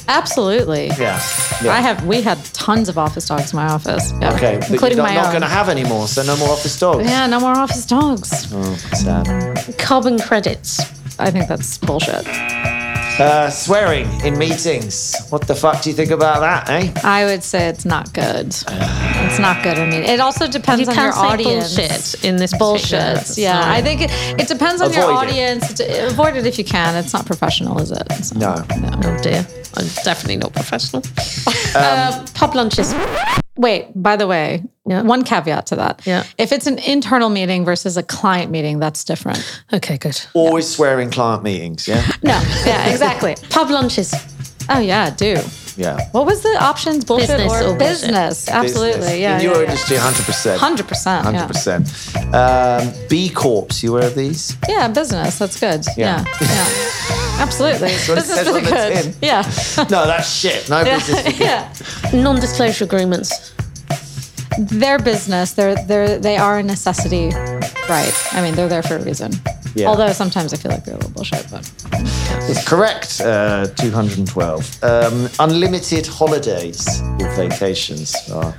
absolutely. 0.09 0.89
Yeah. 0.99 1.21
yeah. 1.63 1.73
I 1.73 1.81
have. 1.81 2.05
We 2.07 2.21
had 2.21 2.43
tons 2.53 2.89
of 2.91 2.99
office 2.99 3.27
dogs 3.27 3.53
in 3.53 3.57
my 3.57 3.69
office. 3.69 4.13
Yeah. 4.21 4.35
Okay, 4.35 4.59
but 4.61 4.71
including 4.71 4.99
you're 4.99 5.07
not, 5.07 5.15
my 5.15 5.15
not 5.15 5.27
own. 5.27 5.33
going 5.33 5.43
to 5.43 5.49
have 5.49 5.69
any 5.71 5.85
more, 5.85 6.07
so 6.07 6.23
no 6.23 6.37
more 6.37 6.51
office 6.51 6.79
dogs. 6.79 7.09
yeah, 7.09 7.27
no 7.27 7.41
more 7.41 7.57
office 7.57 7.87
dogs. 7.87 8.53
Oh, 8.53 8.75
sad. 8.93 9.79
Carbon 9.79 10.19
credits. 10.19 10.81
I 11.19 11.31
think 11.31 11.49
that's 11.49 11.79
bullshit. 11.79 12.27
Uh, 13.19 13.49
swearing 13.49 14.09
in 14.25 14.37
meetings. 14.37 15.15
What 15.29 15.47
the 15.47 15.55
fuck 15.55 15.83
do 15.83 15.89
you 15.91 15.95
think 15.95 16.11
about 16.11 16.41
that, 16.41 16.69
eh? 16.69 16.93
I 17.05 17.25
would 17.25 17.45
say 17.45 17.69
it's 17.69 17.85
not 17.85 18.13
good. 18.13 18.49
It's 18.49 19.39
not 19.39 19.63
good. 19.63 19.79
I 19.79 19.89
mean, 19.89 20.03
it 20.03 20.19
also 20.19 20.49
depends 20.49 20.83
You 20.83 20.89
on 20.89 20.95
can 20.95 21.05
your 21.05 21.13
say 21.13 21.19
audience. 21.21 21.77
bullshit 21.77 22.25
in 22.25 22.37
this 22.39 22.51
particular 22.51 22.73
Bullshit. 22.73 23.39
Yeah, 23.39 23.61
scenario. 23.61 23.73
I 23.73 23.83
think 23.83 24.01
it, 24.01 24.11
it 24.41 24.49
depends 24.49 24.83
on 24.83 24.93
your 24.93 25.05
Avoid 25.05 25.29
it. 25.29 25.31
audience. 25.31 25.81
It's- 25.81 26.13
Avoid 26.13 26.37
it 26.37 26.45
if 26.47 26.59
you 26.59 26.65
can. 26.65 26.97
It's 26.97 27.13
not 27.13 27.25
professional, 27.25 27.81
is 27.81 27.93
it? 27.93 28.13
So, 28.25 28.37
No. 28.37 28.65
Oh 29.05 29.19
dear, 29.23 29.47
I'm 29.77 29.87
definitely 30.05 30.37
not 30.37 30.53
professional. 30.53 31.03
uh, 31.75 32.25
pub 32.35 32.55
lunches. 32.55 32.95
Wait, 33.57 33.87
by 33.95 34.17
the 34.17 34.27
way, 34.27 34.63
Yeah. 34.87 35.03
one 35.03 35.23
caveat 35.23 35.67
to 35.67 35.77
that. 35.77 36.03
Yeah. 36.05 36.25
If 36.39 36.51
it's 36.51 36.67
an 36.67 36.79
internal 36.81 37.31
meeting 37.31 37.65
versus 37.65 37.97
a 37.97 38.03
client 38.03 38.51
meeting, 38.51 38.81
that's 38.81 39.05
different. 39.05 39.39
Okay, 39.73 39.97
good. 39.97 40.21
Always 40.35 40.69
swear 40.69 40.99
in 41.01 41.11
client 41.11 41.43
meetings, 41.45 41.87
yeah? 41.87 42.05
No, 42.23 42.41
yeah, 42.67 42.89
exactly. 42.89 43.37
Pub 43.51 43.71
lunches. 43.71 44.13
oh, 44.69 44.81
yeah, 44.81 45.11
do. 45.11 45.37
Yeah. 45.77 45.99
What 46.13 46.27
was 46.27 46.43
the 46.43 46.57
options? 46.61 47.05
Bullshit 47.05 47.29
Business 47.29 47.53
or, 47.53 47.57
or 47.57 47.61
bullshit? 47.63 47.79
business? 47.79 48.49
Absolutely. 48.49 49.01
Business. 49.01 49.19
Yeah. 49.19 49.39
In 49.39 49.45
yeah, 49.45 49.51
your 49.51 49.57
yeah. 49.63 49.71
industry, 49.71 49.97
100%. 49.97 50.59
100%. 50.59 51.83
100%. 52.33 52.35
Um, 53.03 53.09
B 53.09 53.29
Corps, 53.29 53.83
you 53.83 53.91
aware 53.97 54.07
of 54.07 54.15
these? 54.15 54.57
Yeah, 54.69 54.87
business. 54.89 55.39
That's 55.39 55.59
good. 55.59 55.85
Yeah. 55.97 56.25
Yeah. 56.41 56.47
Yeah. 56.49 57.24
Absolutely. 57.41 57.81
what 57.93 57.93
it 57.93 58.07
Business 58.07 58.27
says 58.27 58.47
for 58.47 58.53
the 58.53 58.59
on 58.59 58.65
the 58.65 58.71
good. 58.71 59.03
tin. 59.03 59.15
Yeah. 59.23 59.43
No, 59.91 60.07
that's 60.07 60.31
shit. 60.33 60.69
No 60.71 60.85
business. 60.85 61.39
yeah. 61.47 61.73
Non-disclosure 62.13 62.85
agreements. 62.85 63.53
Their 64.59 64.99
business, 65.01 65.53
they're 65.53 65.75
they're 65.87 66.17
they 66.19 66.37
are 66.37 66.59
a 66.59 66.63
necessity, 66.63 67.31
right? 67.89 68.15
I 68.33 68.41
mean, 68.41 68.55
they're 68.55 68.69
there 68.69 68.85
for 68.85 68.97
a 68.97 69.03
reason. 69.03 69.33
Yeah. 69.75 69.89
Although 69.89 70.13
sometimes 70.13 70.55
I 70.55 70.57
feel 70.57 70.71
like 70.71 70.85
they're 70.85 70.95
a 70.95 70.99
little 70.99 71.11
bullshit, 71.11 71.45
but 71.51 71.69
It's 72.49 72.65
correct. 72.65 73.21
Uh, 73.21 73.67
212. 73.67 74.85
Um, 74.85 75.29
unlimited 75.41 76.07
holidays 76.07 76.87
or 77.21 77.29
vacations. 77.35 78.15
are- 78.31 78.55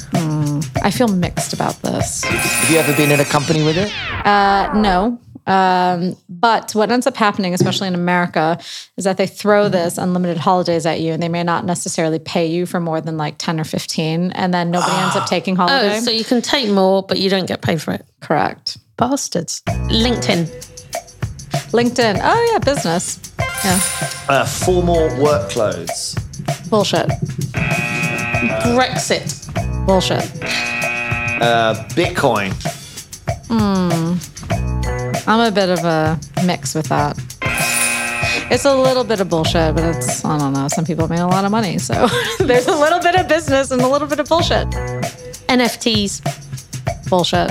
I 0.83 0.91
feel 0.91 1.07
mixed 1.07 1.53
about 1.53 1.81
this. 1.81 2.25
Have 2.25 2.69
you 2.69 2.77
ever 2.77 2.93
been 2.97 3.11
in 3.11 3.21
a 3.21 3.25
company 3.25 3.63
with 3.63 3.77
it? 3.77 3.89
Uh, 4.25 4.73
no. 4.75 5.17
Um, 5.47 6.15
but 6.27 6.73
what 6.73 6.91
ends 6.91 7.05
up 7.07 7.15
happening, 7.15 7.53
especially 7.53 7.87
in 7.87 7.95
America, 7.95 8.57
is 8.97 9.03
that 9.03 9.17
they 9.17 9.27
throw 9.27 9.69
this 9.69 9.97
unlimited 9.97 10.37
holidays 10.37 10.85
at 10.85 11.01
you, 11.01 11.13
and 11.13 11.21
they 11.21 11.29
may 11.29 11.43
not 11.43 11.65
necessarily 11.65 12.19
pay 12.19 12.45
you 12.45 12.65
for 12.65 12.79
more 12.79 12.99
than 13.01 13.17
like 13.17 13.37
ten 13.37 13.59
or 13.59 13.63
fifteen, 13.63 14.31
and 14.31 14.53
then 14.53 14.71
nobody 14.71 14.95
ends 14.95 15.15
up 15.15 15.25
taking 15.27 15.55
holiday. 15.55 15.97
Oh, 15.97 15.99
so 15.99 16.11
you 16.11 16.23
can 16.23 16.41
take 16.41 16.69
more, 16.69 17.03
but 17.03 17.19
you 17.19 17.29
don't 17.29 17.45
get 17.47 17.61
paid 17.61 17.81
for 17.81 17.93
it. 17.93 18.05
Correct. 18.21 18.77
Bastards. 18.97 19.61
LinkedIn. 19.67 20.45
LinkedIn. 21.71 22.19
Oh 22.23 22.49
yeah, 22.51 22.59
business. 22.59 23.19
Yeah. 23.63 23.79
Uh, 24.29 24.45
formal 24.45 25.09
work 25.21 25.49
clothes. 25.49 26.15
Bullshit. 26.69 27.07
Brexit. 28.63 29.85
Bullshit. 29.85 30.23
Uh, 31.41 31.75
Bitcoin. 31.89 32.53
I'm 35.27 35.39
a 35.39 35.51
bit 35.51 35.69
of 35.69 35.83
a 35.83 36.19
mix 36.45 36.75
with 36.75 36.87
that. 36.87 37.17
It's 38.51 38.65
a 38.65 38.75
little 38.75 39.03
bit 39.03 39.19
of 39.21 39.29
bullshit, 39.29 39.73
but 39.73 39.83
it's, 39.95 40.23
I 40.23 40.37
don't 40.37 40.53
know. 40.53 40.67
Some 40.67 40.85
people 40.85 41.07
made 41.07 41.19
a 41.19 41.25
lot 41.25 41.45
of 41.45 41.51
money. 41.51 41.79
So 41.79 42.07
there's 42.39 42.67
a 42.67 42.75
little 42.75 42.99
bit 42.99 43.15
of 43.15 43.27
business 43.27 43.71
and 43.71 43.81
a 43.81 43.87
little 43.87 44.07
bit 44.07 44.19
of 44.19 44.29
bullshit. 44.29 44.67
NFTs. 45.49 46.21
Bullshit. 47.09 47.49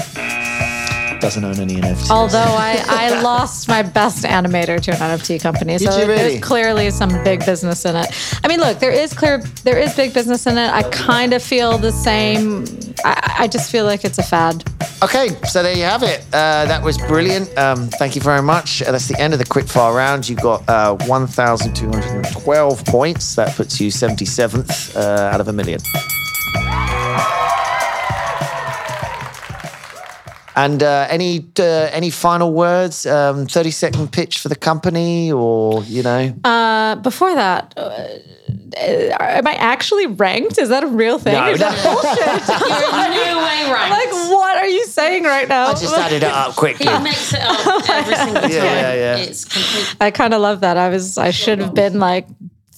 Doesn't 1.20 1.44
own 1.44 1.58
any 1.58 1.76
NFTs. 1.76 2.10
Although 2.10 2.38
I, 2.38 2.84
I 2.87 3.20
lost 3.22 3.66
my 3.66 3.82
best 3.82 4.24
animator 4.24 4.80
to 4.82 4.92
an 4.92 4.98
NFT 4.98 5.40
company. 5.42 5.78
So 5.78 5.90
really? 5.90 6.14
there's 6.14 6.44
clearly 6.44 6.90
some 6.90 7.08
big 7.24 7.44
business 7.44 7.84
in 7.84 7.96
it. 7.96 8.06
I 8.44 8.48
mean, 8.48 8.60
look, 8.60 8.78
there 8.78 8.92
is 8.92 9.12
clear, 9.12 9.38
there 9.64 9.78
is 9.78 9.96
big 9.96 10.14
business 10.14 10.46
in 10.46 10.58
it. 10.58 10.70
I 10.70 10.82
kind 10.90 11.32
of 11.32 11.42
feel 11.42 11.76
the 11.78 11.90
same. 11.90 12.66
I, 13.04 13.37
I 13.40 13.48
just 13.48 13.72
feel 13.72 13.84
like 13.84 14.04
it's 14.04 14.18
a 14.18 14.22
fad. 14.22 14.64
Okay, 15.04 15.28
so 15.46 15.62
there 15.62 15.76
you 15.76 15.82
have 15.82 16.02
it. 16.02 16.20
Uh, 16.32 16.64
that 16.64 16.82
was 16.82 16.96
brilliant. 16.96 17.46
Um, 17.58 17.88
thank 17.98 18.14
you 18.14 18.22
very 18.22 18.40
much. 18.40 18.80
Uh, 18.80 18.90
that's 18.90 19.06
the 19.06 19.20
end 19.20 19.34
of 19.34 19.38
the 19.38 19.44
quickfire 19.44 19.94
round. 19.94 20.26
You 20.26 20.34
got 20.36 20.66
uh, 20.66 20.96
1,212 21.06 22.84
points. 22.86 23.34
That 23.34 23.54
puts 23.54 23.78
you 23.78 23.90
77th 23.90 24.96
uh, 24.96 25.30
out 25.30 25.42
of 25.42 25.48
a 25.48 25.52
million. 25.52 25.80
And 30.56 30.82
uh, 30.82 31.06
any 31.10 31.44
uh, 31.58 31.62
any 31.92 32.10
final 32.10 32.52
words? 32.52 33.06
Um, 33.06 33.46
Thirty 33.46 33.72
second 33.72 34.12
pitch 34.12 34.38
for 34.38 34.48
the 34.48 34.54
company, 34.56 35.32
or 35.32 35.82
you 35.82 36.02
know, 36.04 36.32
Uh, 36.44 36.94
before 36.94 37.34
that, 37.34 37.74
uh, 37.76 38.06
Uh, 38.76 39.16
am 39.20 39.46
I 39.46 39.54
actually 39.54 40.06
ranked? 40.06 40.58
Is 40.58 40.68
that 40.68 40.82
a 40.82 40.87
real 40.87 41.18
thing? 41.18 41.34
No, 41.34 41.50
Is 41.50 41.60
that 41.60 41.76
no. 41.84 41.94
bullshit? 41.94 42.48
no 42.48 43.38
way 43.38 43.72
right. 43.72 43.90
like, 43.90 44.30
what 44.30 44.56
are 44.56 44.66
you 44.66 44.87
saying 44.87 45.24
right 45.24 45.48
now? 45.48 45.68
I 45.68 45.72
just 45.74 45.94
added 45.96 46.22
it 46.22 46.32
up 46.32 46.56
quickly. 46.56 46.87
He 46.87 46.98
makes 46.98 47.32
it 47.32 47.40
up 47.40 47.88
every 47.88 48.14
single 48.14 48.42
time. 48.42 48.50
Yeah, 48.50 48.64
yeah, 48.64 48.94
yeah. 48.94 49.16
It's 49.16 49.44
complete. 49.44 49.96
I 50.00 50.10
kind 50.10 50.34
of 50.34 50.40
love 50.40 50.60
that. 50.60 50.76
I 50.76 50.88
was, 50.88 51.18
I 51.18 51.30
should 51.30 51.60
have 51.60 51.74
been 51.74 51.98
like 51.98 52.26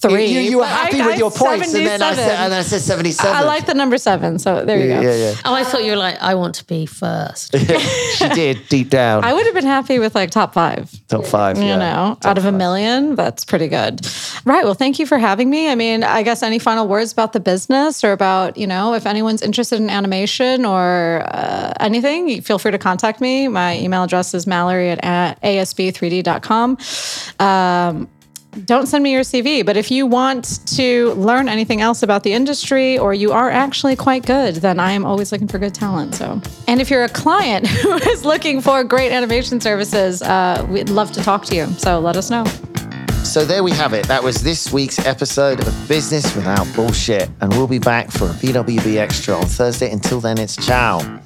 three. 0.01 0.25
You, 0.27 0.39
you 0.39 0.57
were 0.57 0.63
I- 0.63 0.67
happy 0.67 1.01
I- 1.01 1.05
with 1.07 1.17
your 1.17 1.31
points, 1.31 1.73
and 1.73 1.85
then 1.85 2.01
I 2.01 2.13
said, 2.13 2.27
77. 2.27 2.45
and 2.45 2.53
I 2.53 2.61
said 2.61 2.81
seventy 2.81 3.11
seven. 3.11 3.35
I 3.35 3.41
like 3.43 3.65
the 3.65 3.73
number 3.73 3.97
seven. 3.97 4.39
So 4.39 4.63
there 4.65 4.79
you 4.79 4.85
yeah, 4.89 5.01
go. 5.01 5.15
yeah, 5.15 5.33
Oh, 5.45 5.53
I 5.53 5.63
thought 5.63 5.83
you 5.83 5.91
were 5.91 5.97
like, 5.97 6.17
I 6.21 6.35
want 6.35 6.55
to 6.55 6.65
be 6.65 6.85
first. 6.85 7.55
she 8.17 8.29
did 8.29 8.59
deep 8.69 8.89
down. 8.89 9.23
I 9.23 9.33
would 9.33 9.45
have 9.45 9.55
been 9.55 9.65
happy 9.65 9.99
with 9.99 10.15
like 10.15 10.31
top 10.31 10.53
five. 10.53 10.89
Top 11.07 11.25
five. 11.25 11.57
You 11.57 11.63
yeah. 11.65 11.77
know, 11.77 12.17
Top 12.21 12.25
out 12.31 12.37
of 12.37 12.45
a 12.45 12.51
million, 12.51 13.15
that's 13.15 13.43
pretty 13.45 13.67
good. 13.67 14.05
Right. 14.45 14.63
Well, 14.65 14.73
thank 14.73 14.99
you 14.99 15.05
for 15.05 15.17
having 15.17 15.49
me. 15.49 15.69
I 15.69 15.75
mean, 15.75 16.03
I 16.03 16.23
guess 16.23 16.43
any 16.43 16.59
final 16.59 16.87
words 16.87 17.11
about 17.11 17.33
the 17.33 17.39
business 17.39 18.03
or 18.03 18.11
about, 18.11 18.57
you 18.57 18.67
know, 18.67 18.93
if 18.93 19.05
anyone's 19.05 19.41
interested 19.41 19.79
in 19.79 19.89
animation 19.89 20.65
or 20.65 21.23
uh, 21.27 21.73
anything, 21.79 22.41
feel 22.41 22.59
free 22.59 22.71
to 22.71 22.77
contact 22.77 23.19
me. 23.21 23.47
My 23.47 23.77
email 23.79 24.03
address 24.03 24.33
is 24.33 24.45
mallory 24.47 24.89
at 24.91 25.41
asb3d.com. 25.41 26.77
Um, 27.39 28.07
don't 28.65 28.87
send 28.87 29.03
me 29.03 29.11
your 29.11 29.21
CV. 29.21 29.65
But 29.65 29.77
if 29.77 29.91
you 29.91 30.05
want 30.05 30.65
to 30.75 31.13
learn 31.13 31.47
anything 31.47 31.81
else 31.81 32.03
about 32.03 32.23
the 32.23 32.33
industry 32.33 32.97
or 32.97 33.13
you 33.13 33.31
are 33.31 33.49
actually 33.49 33.95
quite 33.95 34.25
good, 34.25 34.55
then 34.55 34.79
I 34.79 34.91
am 34.93 35.05
always 35.05 35.31
looking 35.31 35.47
for 35.47 35.59
good 35.59 35.73
talent. 35.73 36.15
So, 36.15 36.41
and 36.67 36.81
if 36.81 36.89
you're 36.89 37.03
a 37.03 37.09
client 37.09 37.67
who 37.81 37.93
is 37.93 38.25
looking 38.25 38.61
for 38.61 38.83
great 38.83 39.11
animation 39.11 39.61
services, 39.61 40.21
uh, 40.21 40.65
we'd 40.69 40.89
love 40.89 41.11
to 41.13 41.23
talk 41.23 41.45
to 41.45 41.55
you. 41.55 41.67
So 41.77 41.99
let 41.99 42.17
us 42.17 42.29
know. 42.29 42.45
So 43.23 43.43
there 43.43 43.61
we 43.61 43.71
have 43.71 43.93
it. 43.93 44.07
That 44.07 44.23
was 44.23 44.41
this 44.41 44.71
week's 44.71 45.05
episode 45.05 45.59
of 45.59 45.87
Business 45.87 46.33
Without 46.33 46.65
Bullshit. 46.75 47.29
And 47.41 47.51
we'll 47.53 47.67
be 47.67 47.77
back 47.77 48.09
for 48.09 48.25
a 48.25 48.33
BWB 48.33 48.95
Extra 48.95 49.35
on 49.35 49.45
Thursday. 49.45 49.91
Until 49.91 50.21
then, 50.21 50.37
it's 50.37 50.55
ciao. 50.55 51.21